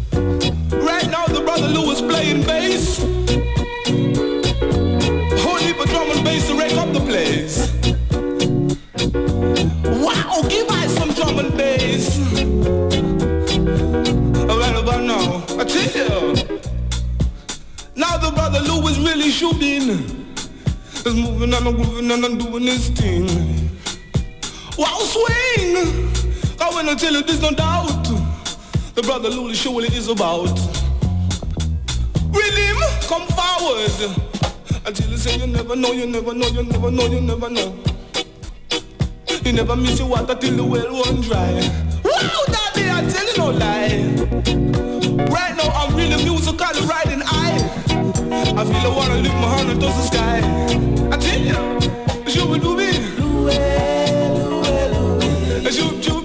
and 21.74 21.84
grooving 21.84 22.10
and 22.10 22.24
I'm 22.24 22.38
doing 22.38 22.64
this 22.64 22.88
thing. 22.90 23.26
Wow, 24.78 24.98
swing! 25.00 26.10
Cause 26.58 26.74
when 26.74 26.88
I 26.88 26.94
tell 26.94 27.12
you 27.12 27.22
there's 27.22 27.40
no 27.40 27.50
doubt, 27.50 28.04
the 28.94 29.02
brother 29.02 29.28
Lulu 29.28 29.54
show 29.54 29.72
what 29.72 29.84
it 29.84 29.94
is 29.94 30.08
about. 30.08 30.50
Rhythm, 32.30 32.78
come 33.02 33.26
forward. 33.28 33.90
Until 34.86 35.10
you 35.10 35.16
say 35.16 35.36
you 35.38 35.46
never 35.46 35.76
know, 35.76 35.92
you 35.92 36.06
never 36.06 36.34
know, 36.34 36.46
you 36.48 36.62
never 36.62 36.90
know, 36.90 37.06
you 37.06 37.20
never 37.20 37.50
know. 37.50 37.74
You 39.44 39.52
never 39.52 39.76
miss 39.76 39.98
your 39.98 40.08
water 40.08 40.34
till 40.34 40.56
the 40.56 40.64
well 40.64 41.04
run 41.04 41.20
dry. 41.20 41.52
Wow, 42.04 42.44
daddy, 42.46 42.90
I 42.90 43.04
tell 43.10 43.26
you 43.26 43.36
no 43.38 43.50
lie. 43.50 45.26
Right 45.30 45.56
now 45.56 45.70
I'm 45.74 45.94
really 45.94 46.22
musical, 46.24 46.86
right? 46.86 47.13
I 48.56 48.64
feel 48.64 48.76
I 48.76 48.96
wanna 48.96 49.16
lift 49.16 49.34
my 49.34 49.48
hand 49.56 49.70
up 49.70 49.78
to 49.80 49.86
the 49.86 50.02
sky. 50.02 50.38
I 51.10 51.16
tell 51.16 51.40
you, 51.40 51.58
you 52.34 52.44
me, 52.52 52.58
do 52.60 52.76
me. 52.76 52.90
Shoot, 55.70 56.04
shoot. 56.04 56.23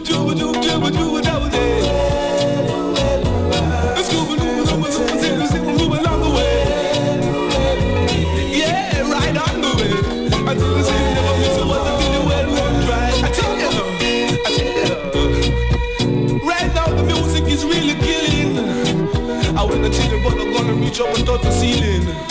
to 21.41 21.51
ceiling. 21.51 22.28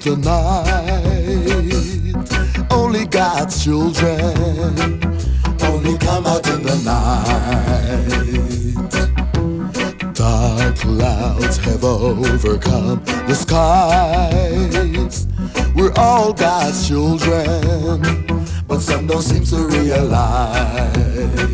tonight. 0.00 0.66
Only 2.70 3.04
God's 3.06 3.62
children 3.62 4.18
only 5.62 5.98
come 5.98 6.26
out 6.26 6.48
in 6.48 6.62
the 6.62 6.76
night. 6.84 8.20
Dark 10.14 10.76
clouds 10.76 11.58
have 11.58 11.84
overcome 11.84 13.02
the 13.28 13.34
skies. 13.34 15.26
We're 15.74 15.92
all 15.96 16.32
God's 16.32 16.88
children, 16.88 18.00
but 18.66 18.80
some 18.80 19.06
don't 19.06 19.22
seem 19.22 19.44
to 19.44 19.68
realize. 19.68 21.49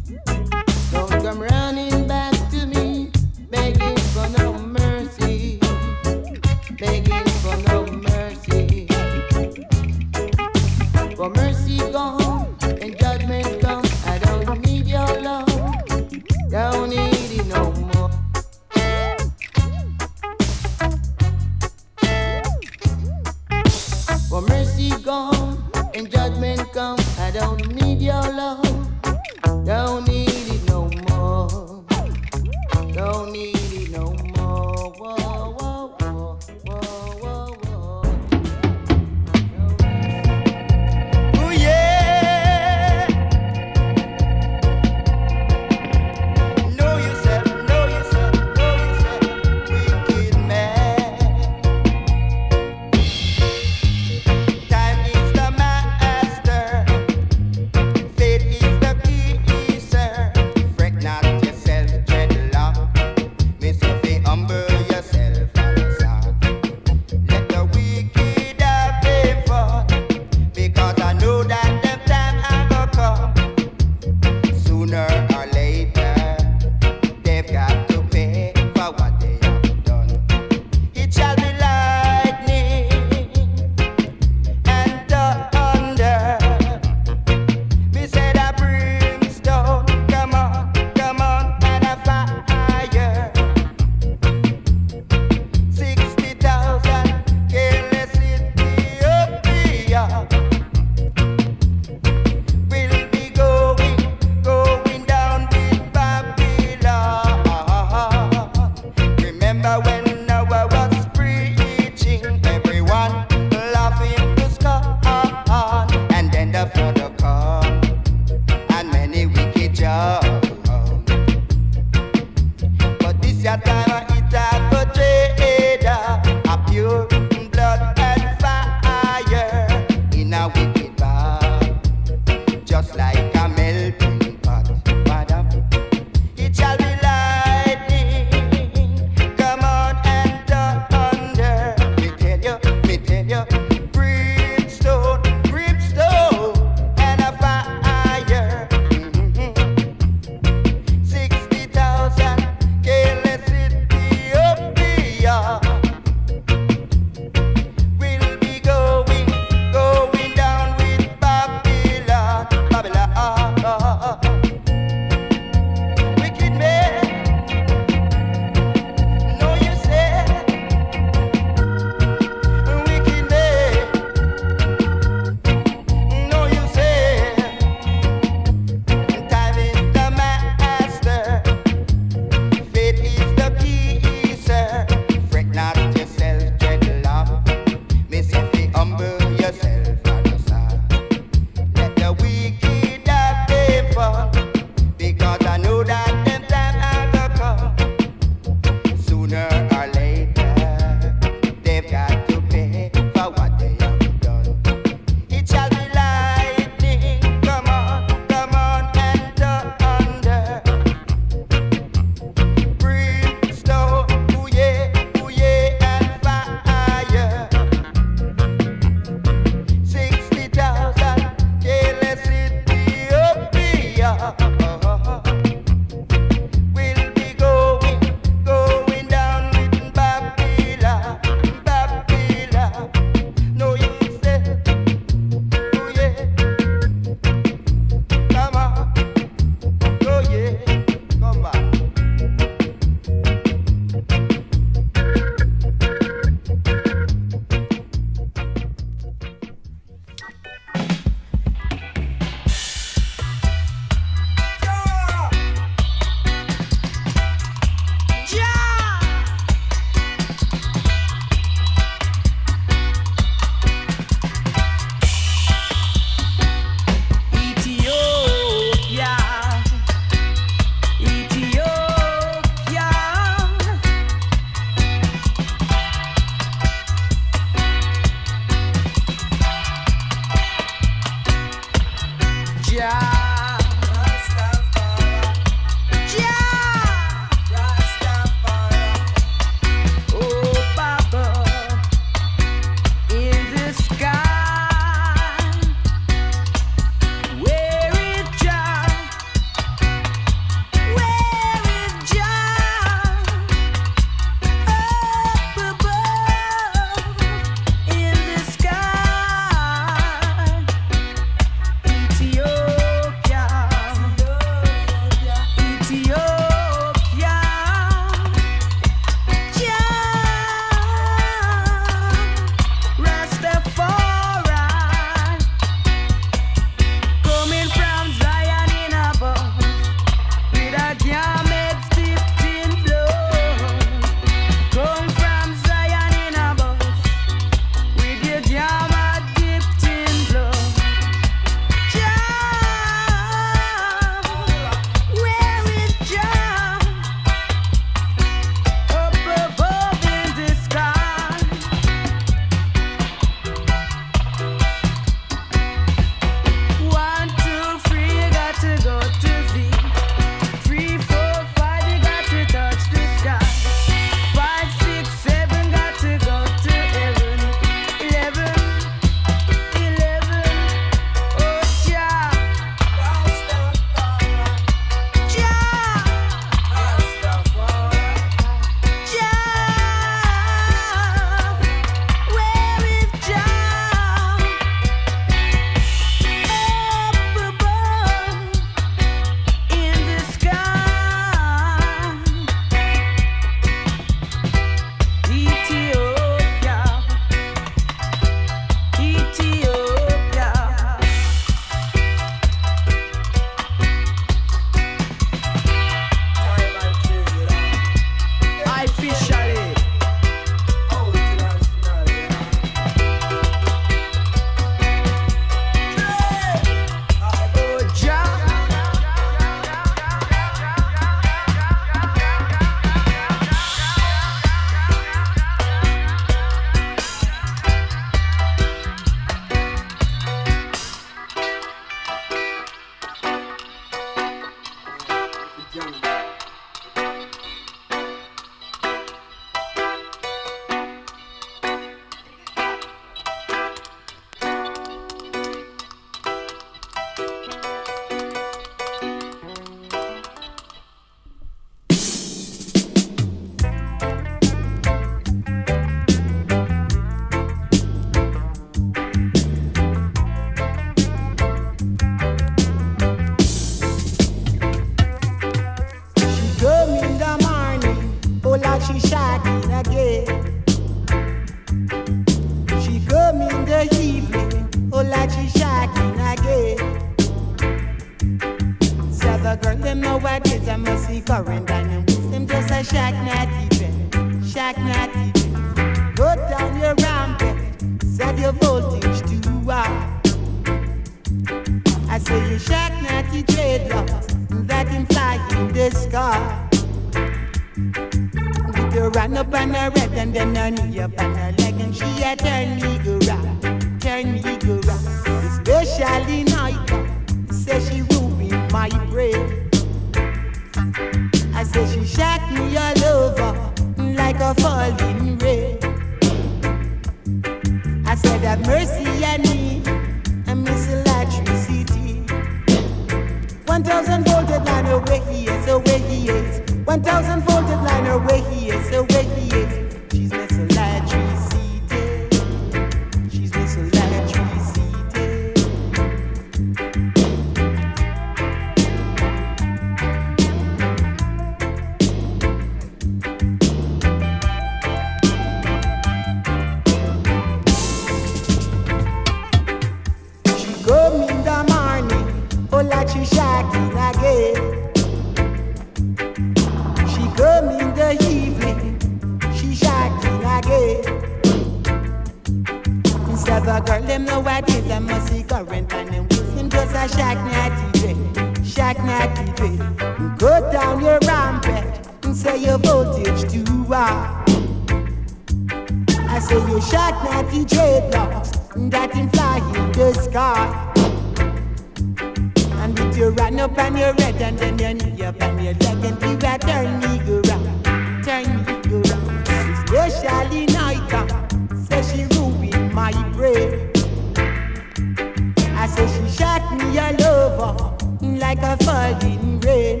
I 595.86 595.88
say 595.88 596.06
she 596.08 596.36
shot 596.36 596.76
me 596.76 596.98
all 596.98 597.22
over 597.22 597.96
like 598.20 598.58
a 598.58 598.76
falling 598.78 599.60
rain. 599.60 600.00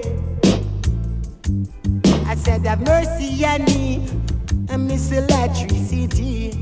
I 2.26 2.34
said 2.34 2.66
have 2.66 2.80
mercy 2.80 3.44
on 3.44 3.64
me, 3.66 4.08
I 4.68 4.78
miss 4.78 5.12
electricity. 5.12 6.54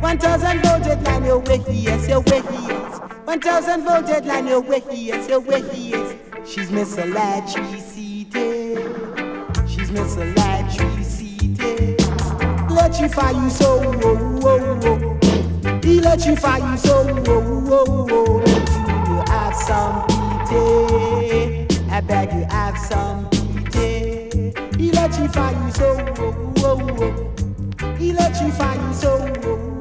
One 0.00 0.18
thousand 0.18 0.60
voltage 0.64 1.06
line, 1.06 1.24
your 1.24 1.38
way 1.38 1.58
he 1.58 1.86
is, 1.86 2.08
your 2.08 2.20
way 2.22 2.42
he 2.50 2.72
is. 2.72 2.98
One 3.26 3.40
thousand 3.40 3.84
voltage 3.84 4.24
line, 4.24 4.48
your 4.48 4.60
way 4.60 4.80
he 4.90 5.12
is, 5.12 5.28
your 5.28 5.38
way 5.38 5.62
he 5.70 5.94
is. 5.94 6.16
She's 6.44 6.68
Miss 6.68 6.98
Electricity. 6.98 8.26
She's 9.68 9.92
Miss 9.92 10.16
Electricity. 10.16 11.94
Electrify 12.68 13.30
you 13.30 13.50
so, 13.50 13.78
whoa, 13.78 14.16
whoa, 14.16 14.74
whoa 14.80 15.03
let 16.04 16.26
you 16.26 16.36
you 16.70 16.76
so 16.76 17.06
oh, 17.26 17.66
oh, 17.70 18.06
oh. 18.10 18.40
You 19.08 19.32
have 19.32 19.54
some 19.56 20.06
pity? 20.46 21.90
I 21.90 22.00
beg 22.00 22.32
you 22.32 22.44
have 22.50 22.76
some 22.78 23.28
pity. 23.72 24.52
He 24.78 24.92
let 24.92 25.18
you 25.18 25.28
you 25.64 25.70
so 25.72 26.14
oh, 26.18 26.52
oh, 26.58 27.32
oh. 27.80 27.96
He 27.96 28.12
you 28.40 28.50
you 28.76 28.92
so 28.94 29.16
oh, 29.18 29.42
oh. 29.44 29.70
oh. 29.70 29.73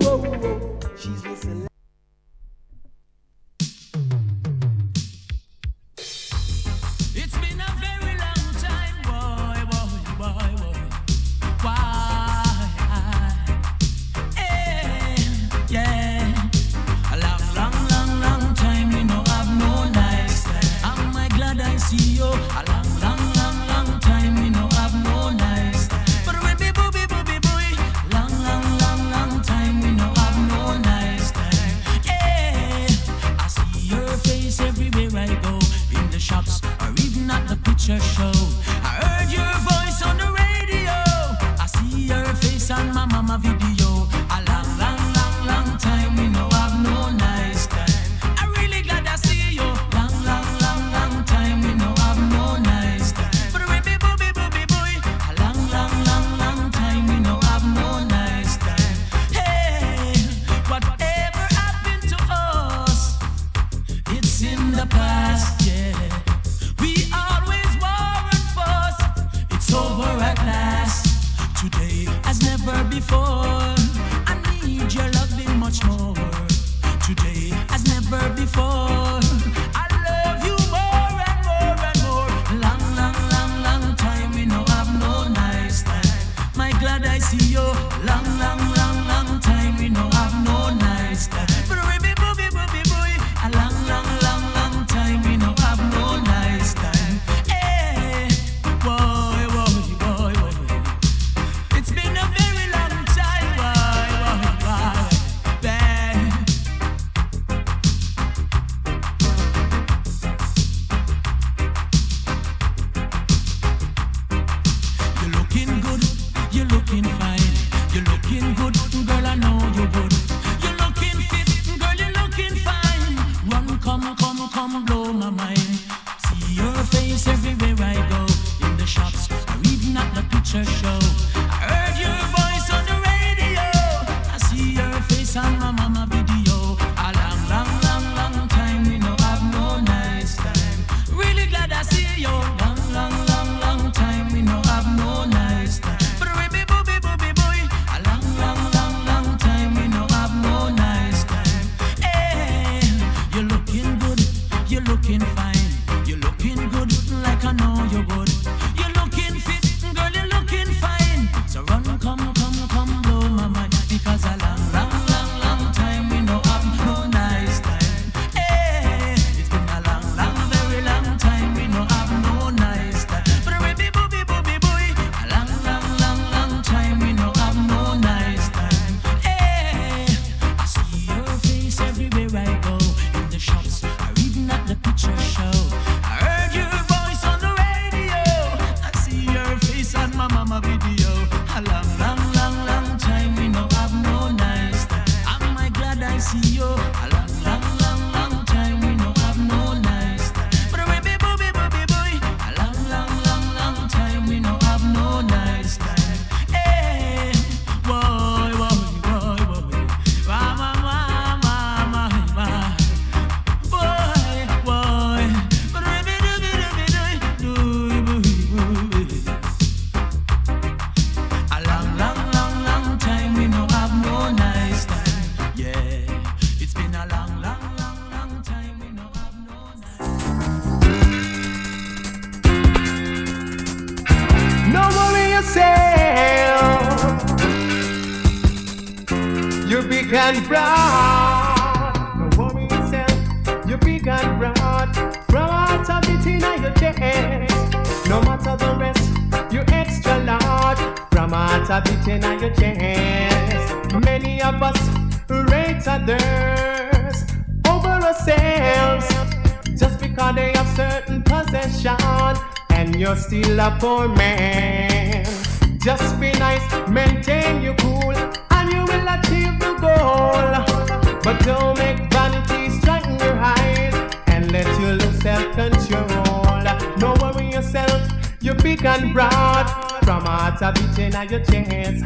Big 278.63 278.85
and 278.85 279.13
broad. 279.13 279.67
From 280.03 280.25
out 280.25 280.61
of 280.61 280.75
it 280.77 280.97
in 280.97 281.29
your 281.29 281.43
chest. 281.43 282.05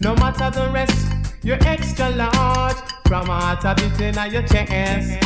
No 0.00 0.14
matter 0.16 0.50
the 0.50 0.70
rest, 0.70 1.12
you're 1.42 1.58
extra 1.66 2.10
large. 2.10 2.76
From 3.06 3.30
out 3.30 3.64
of 3.64 3.78
it 3.78 4.00
in 4.00 4.32
your 4.32 4.42
chest. 4.42 5.24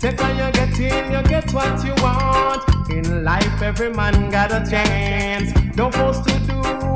Take 0.00 0.20
what 0.20 0.34
you 0.36 0.50
get 0.52 0.80
in, 0.80 1.12
you 1.12 1.22
get 1.28 1.52
what 1.52 1.84
you 1.84 1.94
want. 2.02 2.90
In 2.90 3.24
life, 3.24 3.62
every 3.62 3.92
man 3.92 4.30
got 4.30 4.50
a 4.50 4.68
chance. 4.68 5.52
Don't 5.76 5.94
force 5.94 6.20
to 6.20 6.32
do 6.40 6.54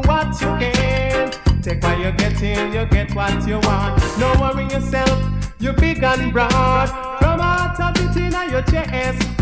what 0.08 0.40
you 0.40 0.48
can't. 0.58 1.38
Take 1.62 1.82
what 1.82 1.98
you 1.98 2.12
get 2.12 2.42
in, 2.42 2.72
you 2.72 2.86
get 2.86 3.14
what 3.14 3.46
you 3.46 3.58
want. 3.60 4.00
No 4.18 4.32
worry 4.40 4.64
yourself, 4.64 5.22
you're 5.58 5.74
big 5.74 6.02
and 6.02 6.32
broad. 6.32 6.88
From 7.18 7.40
out 7.40 7.78
of 7.78 8.16
it 8.16 8.16
in 8.16 8.50
your 8.50 8.62
chest. 8.62 9.39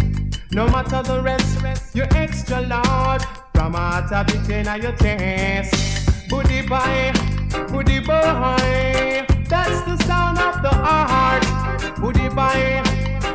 No 0.51 0.67
matter 0.69 1.03
the 1.03 1.21
rest, 1.21 1.95
you're 1.95 2.09
extra 2.17 2.63
large. 2.63 3.23
From 3.53 3.77
out 3.77 4.11
of 4.11 4.29
it 4.35 4.49
in 4.49 4.83
your 4.83 4.97
chest. 4.97 6.29
Booty 6.31 6.63
boy, 6.63 7.13
booty 7.69 8.01
boy. 8.01 9.27
That's 9.47 9.83
the 9.83 9.97
sound 10.07 10.39
of 10.39 10.63
the 10.63 10.71
heart. 10.71 11.45
Booty 12.01 12.29
boy, 12.31 12.83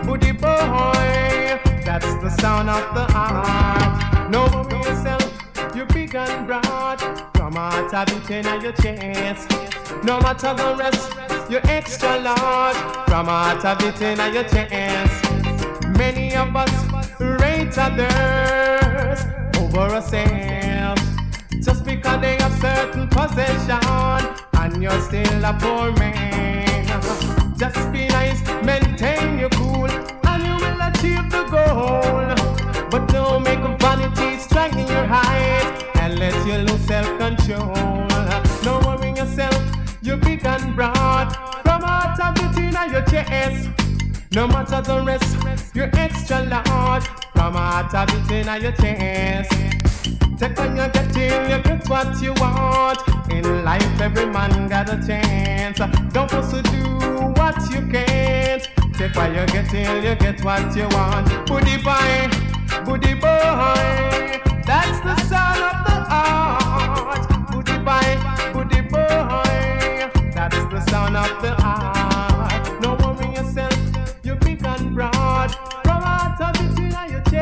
booty 0.03 0.31
boy. 0.31 1.59
That's 1.85 2.15
the 2.15 2.29
sound 2.41 2.71
of 2.71 2.95
the 2.95 3.05
heart. 3.13 4.31
No 4.31 4.45
yourself, 4.71 5.75
you're 5.75 5.85
big 5.85 6.15
and 6.15 6.47
broad. 6.47 6.99
From 7.35 7.55
out 7.57 7.93
of 7.93 8.31
it 8.31 8.31
in 8.31 8.61
your 8.61 8.71
chest. 8.71 9.51
No 10.03 10.19
matter 10.19 10.55
the 10.55 10.75
rest, 10.79 11.11
you're 11.47 11.65
extra 11.65 12.19
large. 12.19 12.77
From 13.07 13.29
out 13.29 13.63
of 13.63 13.81
it 13.83 14.01
in 14.01 14.33
your 14.33 14.43
chest. 14.45 15.29
Many 15.95 16.35
of 16.35 16.55
us 16.55 16.92
others 17.77 19.25
over 19.57 19.95
ourselves. 19.95 21.01
Just 21.61 21.85
because 21.85 22.21
they 22.21 22.35
have 22.37 22.53
certain 22.59 23.07
possession 23.07 23.79
and 24.53 24.81
you're 24.81 25.01
still 25.01 25.45
a 25.45 25.53
poor 25.59 25.91
man. 25.93 26.85
Just 27.57 27.91
be 27.91 28.07
nice, 28.07 28.41
maintain 28.63 29.39
your 29.39 29.49
cool, 29.51 29.89
and 29.89 30.43
you 30.43 30.55
will 30.63 30.81
achieve 30.89 31.29
the 31.31 31.43
goal. 31.49 32.89
But 32.91 33.07
don't 33.07 33.43
make 33.43 33.59
vanity 33.79 34.37
in 34.79 34.87
your 34.87 35.07
eyes 35.09 35.83
and 35.95 36.19
let 36.19 36.35
you 36.45 36.57
lose 36.67 36.85
self-control. 36.85 37.73
No 38.63 38.79
worry 38.85 39.15
yourself, 39.15 39.61
you're 40.01 40.17
big 40.17 40.45
and 40.45 40.75
broad. 40.75 41.33
From 41.63 41.83
out 41.83 42.19
of 42.19 42.57
in 42.57 42.91
your 42.91 43.03
chest. 43.05 43.82
No 44.33 44.47
matter 44.47 44.81
the 44.81 45.03
rest, 45.03 45.75
you're 45.75 45.91
extra 45.93 46.41
large. 46.45 47.05
From 47.33 47.55
out 47.55 47.93
of 47.93 48.31
it 48.31 48.47
in 48.47 48.63
your 48.63 48.71
chest. 48.71 49.51
Take 50.39 50.57
when 50.57 50.75
you 50.75 50.87
get 50.89 51.15
in, 51.15 51.51
you 51.51 51.61
get 51.61 51.87
what 51.87 52.19
you 52.19 52.33
want. 52.41 52.97
In 53.29 53.63
life, 53.63 54.01
every 54.01 54.25
man 54.25 54.67
got 54.67 54.89
a 54.89 54.97
chance. 55.05 55.77
Don't 56.11 56.31
force 56.31 56.49
to 56.49 56.63
do 56.63 56.83
what 57.37 57.57
you 57.69 57.85
can't. 57.91 58.67
Take 58.95 59.15
while 59.15 59.29
you 59.31 59.45
get 59.45 59.71
in, 59.71 60.03
you 60.03 60.15
get 60.15 60.43
what 60.43 60.75
you 60.75 60.87
want. 60.89 61.27
Booty 61.45 61.77
boy, 61.77 62.29
booty 62.85 63.13
boy. 63.13 64.41
That's 64.65 64.99
the 65.01 65.15
sound 65.29 65.61
of 65.61 65.85
the 65.85 65.97
heart. 66.09 67.51
Booty 67.51 67.77
boy, 67.77 68.17
booty 68.51 68.81
boy. 68.81 70.09
That's 70.33 70.57
the 70.73 70.81
sound 70.89 71.17
of 71.17 71.39
the 71.43 71.53
heart. 71.61 71.92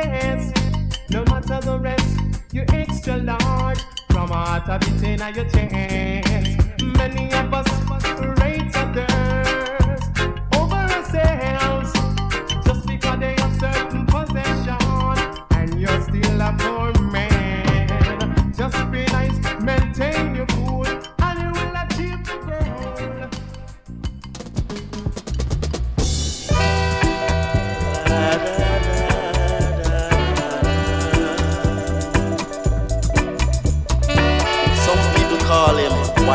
In. 0.01 0.53
No 1.09 1.23
matter 1.25 1.59
the 1.61 1.79
rest, 1.79 2.17
you're 2.51 2.65
extra 2.69 3.17
large. 3.17 3.79
From 4.09 4.31
out 4.31 4.69
of 4.69 5.03
in 5.03 5.19
your 5.35 5.49
chest. 5.49 6.57
Many 6.81 7.33
of 7.33 7.53
us 7.53 7.70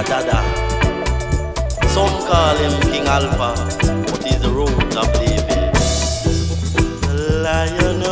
Wadada. 0.07 0.39
Some 1.89 2.17
call 2.29 2.57
him 2.57 2.81
King 2.83 3.07
Alpha, 3.09 3.55
but 4.07 4.25
he's 4.25 4.41
the 4.41 4.51
root 4.51 4.97
of 4.97 5.13
David. 5.15 5.75
The 7.03 7.41
Lion 7.43 8.03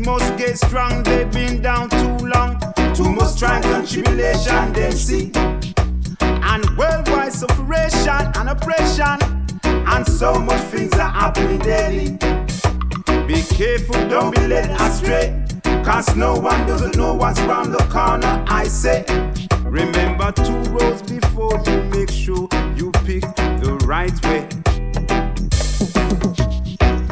must 0.00 0.36
get 0.36 0.58
strong. 0.58 1.02
They've 1.02 1.30
been 1.30 1.62
down 1.62 1.90
too 1.90 2.26
long. 2.26 2.60
Too 2.94 3.10
much 3.10 3.38
trial 3.38 3.64
and 3.74 3.88
tribulation 3.88 4.72
they 4.72 4.90
see. 4.90 5.32
And 6.20 6.64
worldwide 6.76 7.32
separation 7.32 8.22
and 8.36 8.48
oppression, 8.48 9.18
and 9.64 10.06
so 10.06 10.34
much 10.34 10.60
things 10.72 10.92
are 10.94 11.10
happening 11.10 11.58
daily. 11.58 12.18
Be 13.26 13.42
careful, 13.42 14.08
don't 14.08 14.34
be 14.34 14.46
led 14.46 14.70
astray. 14.80 15.44
Cause 15.84 16.14
no 16.16 16.34
one 16.34 16.66
doesn't 16.66 16.96
know 16.96 17.14
what's 17.14 17.40
round 17.40 17.72
the 17.72 17.84
corner. 17.90 18.44
I 18.48 18.64
say, 18.64 19.04
remember 19.62 20.32
two 20.32 20.60
roads 20.70 21.02
before 21.02 21.62
you 21.66 21.82
make 21.84 22.10
sure 22.10 22.48
you 22.76 22.90
pick 23.04 23.22
the 23.62 23.78
right 23.86 24.14
way. 24.26 24.48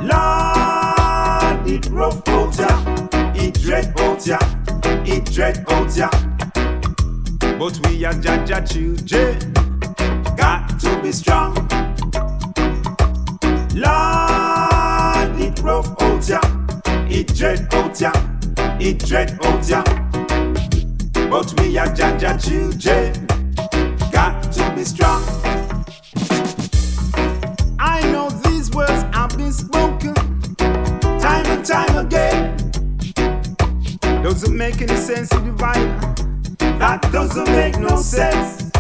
Lord, 0.02 0.57
it 1.78 1.86
rough 1.90 2.26
out 2.28 2.59
ya, 2.59 2.68
it 3.34 3.55
dread 3.60 3.92
out 4.00 4.26
ya, 4.26 4.38
it 5.06 5.24
dread 5.32 5.64
out 5.68 5.96
ya. 5.96 6.10
But 7.59 7.78
we 7.86 8.05
are 8.05 8.14
Jaja 8.14 8.59
children, 8.68 9.52
got 10.36 10.80
to 10.80 11.00
be 11.02 11.12
strong. 11.12 11.55
Lord, 13.74 15.40
it 15.40 15.60
rough 15.60 15.90
out 16.02 16.28
ya, 16.28 16.40
it 17.09 17.34
dread 17.36 17.72
out 17.74 18.00
ya, 18.00 18.12
it 18.80 18.98
dread 19.06 19.38
out 19.44 19.68
ya. 19.68 19.82
But 21.30 21.60
we 21.60 21.78
are 21.78 21.88
Jaja 21.94 22.32
children, 22.42 23.26
got 24.10 24.42
to 24.52 24.72
be 24.74 24.84
strong. 24.84 25.22
I 27.78 28.00
know 28.12 28.30
these 28.30 28.70
words 28.72 29.05
have 29.12 29.36
been 29.36 29.52
spoken 29.52 29.97
time 31.68 31.98
again. 31.98 32.56
Doesn't 34.22 34.56
make 34.56 34.80
any 34.80 34.96
sense 34.96 35.28
to 35.28 35.38
divide. 35.40 36.16
That 36.78 37.06
doesn't 37.12 37.44
make 37.44 37.78
no 37.78 37.96
sense. 37.96 38.70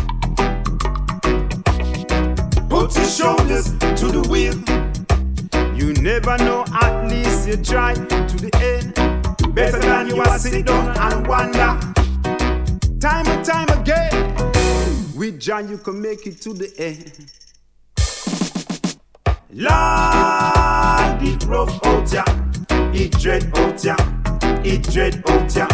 Put 2.70 2.96
your 2.96 3.04
shoulders 3.04 3.72
to 4.00 4.06
the 4.10 4.26
wheel. 4.30 4.56
You 5.76 5.92
never 6.02 6.38
know, 6.38 6.64
at 6.80 7.08
least 7.10 7.46
you 7.46 7.58
try 7.58 7.92
to 7.92 8.36
the 8.36 8.50
end. 8.72 8.94
Better 9.54 9.80
than 9.80 10.08
you 10.08 10.22
are 10.22 10.38
sit 10.38 10.64
down 10.64 10.96
and 10.96 11.26
wonder. 11.26 11.78
Time 13.00 13.26
and 13.26 13.44
time 13.44 13.68
again, 13.80 14.34
with 15.14 15.38
John 15.38 15.68
you 15.68 15.76
can 15.76 16.00
make 16.00 16.26
it 16.26 16.40
to 16.40 16.54
the 16.54 16.72
end. 16.78 17.32
Lord, 19.52 21.22
it 21.22 21.44
rough 21.44 21.84
out 21.84 22.12
ya, 22.12 22.24
it 22.94 23.12
dread 23.12 23.50
out 23.56 23.84
ya, 23.84 23.96
it 24.64 24.82
dread 24.90 25.22
out 25.28 25.54
ya. 25.54 25.66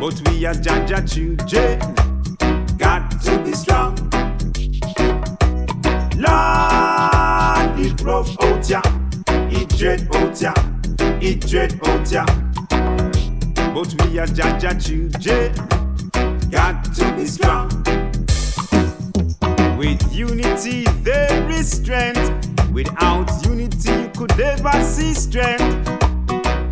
But 0.00 0.20
we 0.28 0.44
are 0.46 0.54
Jaja 0.54 1.02
children, 1.06 1.78
got 2.78 3.10
to 3.22 3.38
be 3.44 3.52
strong. 3.52 3.96
Lord, 6.16 7.78
it 7.80 8.00
rough 8.02 8.36
out 8.42 8.68
ya, 8.68 8.82
it 9.50 9.68
dread 9.76 10.08
out 10.14 10.40
ya, 10.40 10.52
it 11.20 11.46
dread 11.46 11.80
out 11.86 12.10
ya. 12.10 12.24
But 13.74 13.94
we 14.04 14.18
are 14.18 14.26
Jaja 14.26 14.72
children, 14.84 15.52
got 16.50 16.84
to 16.94 17.12
be 17.16 17.26
strong. 17.26 17.68
With 19.78 20.14
unity 20.14 20.84
there 21.02 21.50
is 21.50 21.70
strength. 21.70 22.51
Without 22.72 23.30
unity 23.44 23.92
you 23.92 24.10
could 24.16 24.36
never 24.38 24.72
see 24.82 25.12
strength. 25.12 25.84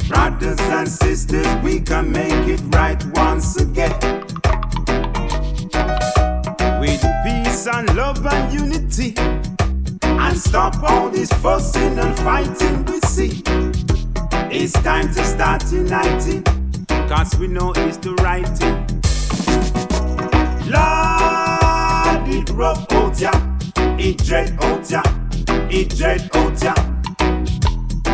Brothers 0.08 0.58
and 0.60 0.88
sisters, 0.88 1.46
we 1.62 1.80
can 1.80 2.10
make 2.10 2.48
it 2.48 2.60
right 2.74 3.04
once 3.14 3.56
again. 3.56 3.92
With 6.80 7.04
peace 7.24 7.66
and 7.66 7.94
love 7.94 8.24
and 8.26 8.52
unity. 8.52 9.14
And 10.02 10.38
stop 10.38 10.82
all 10.82 11.10
this 11.10 11.30
fussing 11.34 11.98
and 11.98 12.16
fighting 12.20 12.84
we 12.86 12.98
see. 13.00 13.42
It's 14.50 14.72
time 14.72 15.12
to 15.12 15.24
start 15.24 15.70
uniting. 15.70 16.42
Cause 17.08 17.36
we 17.38 17.46
know 17.46 17.72
it's 17.76 17.98
the 17.98 18.14
right 18.22 18.48
thing. 18.56 18.86
Lord, 20.70 22.28
it 22.28 22.48
rough 22.50 22.90
out 22.92 23.20
ya, 23.20 23.32
it 23.98 24.18
dread 24.24 24.56
out 24.62 24.88
ya, 24.90 25.02
dread 25.70 26.28
out 26.34 26.62
ya. 26.62 26.74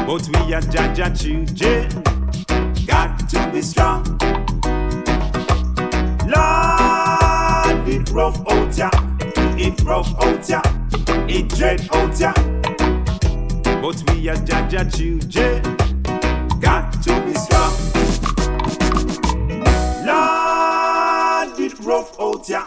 But 0.06 0.28
we 0.28 0.54
are 0.54 0.60
Jaja 0.60 1.08
children, 1.18 1.88
got 2.86 3.28
to 3.30 3.50
be 3.50 3.62
strong. 3.62 4.04
Lord, 6.26 7.88
it 7.88 8.10
rough 8.10 8.38
out 8.50 8.76
ya, 8.76 8.90
it 9.56 9.82
rough 9.84 10.14
out 10.22 10.48
ya, 10.48 10.60
it 11.28 11.48
dread 11.48 11.88
out 11.94 12.20
ya. 12.20 12.32
But 13.80 14.02
we 14.10 14.28
are 14.28 14.36
Jaja 14.36 14.84
children, 14.94 15.62
got 16.60 16.92
to 17.04 17.20
be 17.22 17.32
strong. 17.34 17.72
Lord, 20.04 21.58
it 21.58 21.80
rough 21.80 22.20
out 22.20 22.48
ya. 22.48 22.66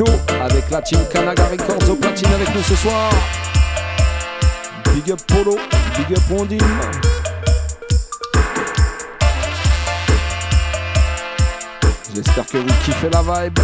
Avec 0.00 0.70
la 0.70 0.80
team 0.80 1.00
Kanaga 1.12 1.48
Records 1.48 1.90
au 1.90 1.94
platine 1.96 2.32
avec 2.32 2.54
nous 2.54 2.62
ce 2.62 2.74
soir. 2.76 3.12
Big 4.94 5.12
up 5.12 5.20
Polo, 5.26 5.58
big 5.98 6.16
up 6.16 6.22
Ondine. 6.30 6.58
J'espère 12.14 12.46
que 12.46 12.56
vous 12.56 12.74
kiffez 12.84 13.10
la 13.10 13.20
vibe. 13.20 13.58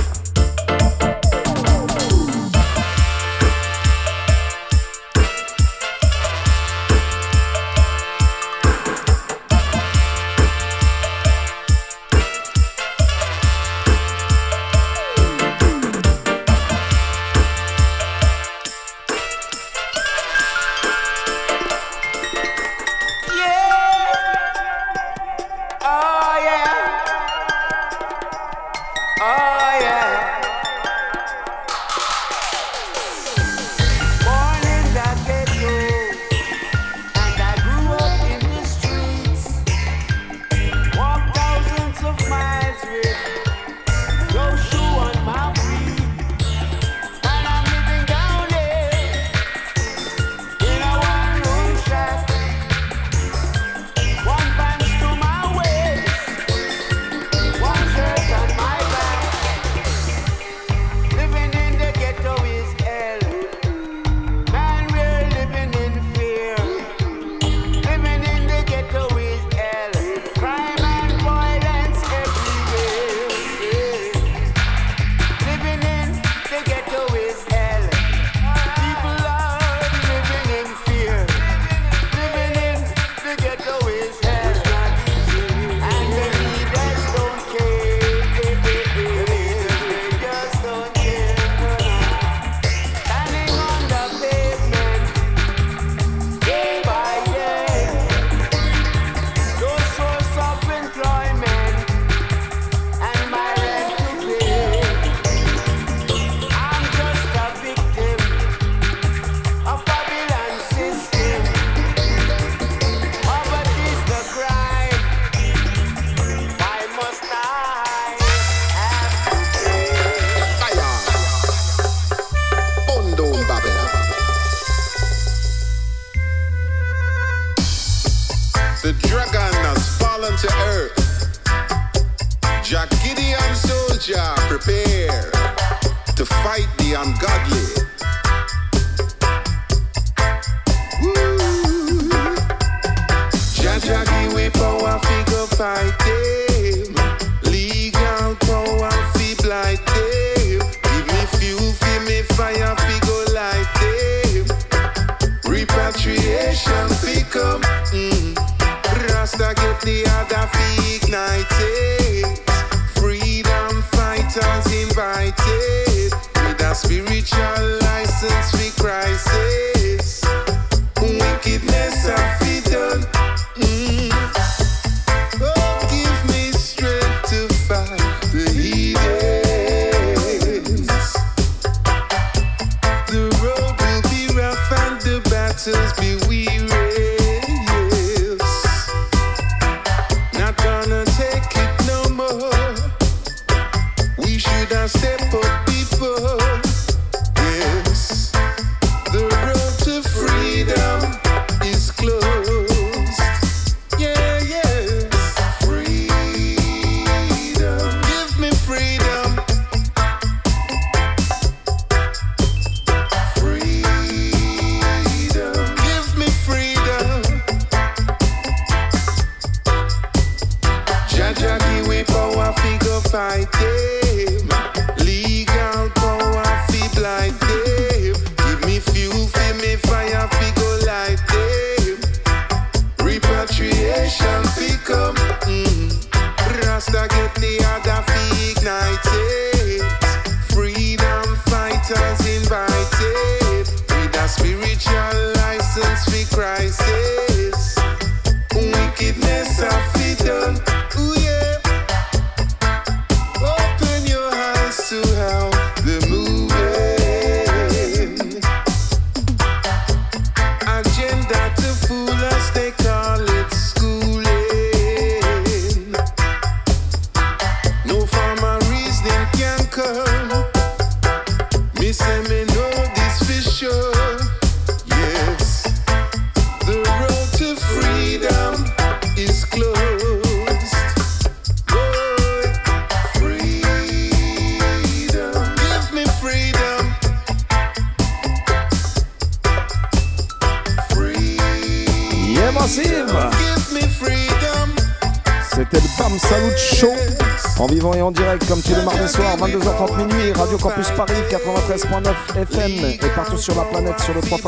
Sur 303.49 303.57
la 303.57 303.65
planète 303.65 303.99
sur 304.01 304.13
le 304.13 304.21
3 304.21 304.39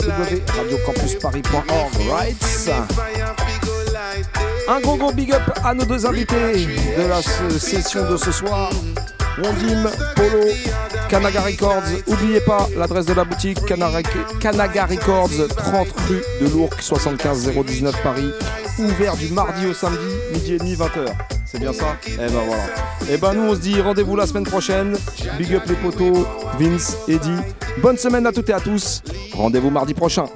radiocampusparis.org 0.58 2.10
right 2.10 2.36
Un 4.68 4.80
gros 4.80 4.96
gros 4.96 5.12
big 5.12 5.32
up 5.32 5.42
à 5.64 5.72
nos 5.72 5.86
deux 5.86 6.04
invités 6.04 6.66
de 6.96 7.08
la 7.08 7.22
session 7.58 8.10
de 8.10 8.18
ce 8.18 8.30
soir 8.30 8.70
Wondim, 9.38 9.88
Polo, 10.16 10.44
Kanaga 11.08 11.40
Records. 11.40 11.84
Oubliez 12.08 12.40
pas 12.40 12.68
l'adresse 12.76 13.06
de 13.06 13.14
la 13.14 13.24
boutique 13.24 13.64
Kanaga 13.64 14.84
Records, 14.84 15.48
30 15.56 15.88
rue 16.08 16.22
de 16.42 16.48
l'Ourcq, 16.48 16.82
75 16.82 17.52
019 17.52 18.02
Paris. 18.02 18.30
Ouvert 18.78 19.16
du 19.16 19.28
mardi 19.28 19.66
au 19.66 19.72
samedi, 19.72 20.04
midi 20.32 20.54
et 20.54 20.58
demi, 20.58 20.74
20h. 20.74 21.06
C'est 21.46 21.58
bien 21.58 21.72
ça? 21.72 21.96
Eh 22.06 22.16
ben 22.16 22.28
voilà. 22.28 22.62
Eh 23.10 23.16
ben 23.16 23.32
nous 23.32 23.42
on 23.42 23.54
se 23.54 23.60
dit 23.60 23.80
rendez-vous 23.80 24.14
la 24.14 24.26
semaine 24.26 24.44
prochaine. 24.44 24.94
Big 25.38 25.54
up 25.54 25.62
les 25.68 25.74
potos, 25.74 26.26
Vince, 26.58 26.96
Eddie. 27.08 27.40
Bonne 27.82 27.96
semaine 27.96 28.26
à 28.26 28.32
toutes 28.32 28.50
et 28.50 28.52
à 28.52 28.60
tous. 28.60 29.02
Rendez-vous 29.32 29.70
mardi 29.70 29.94
prochain. 29.94 30.26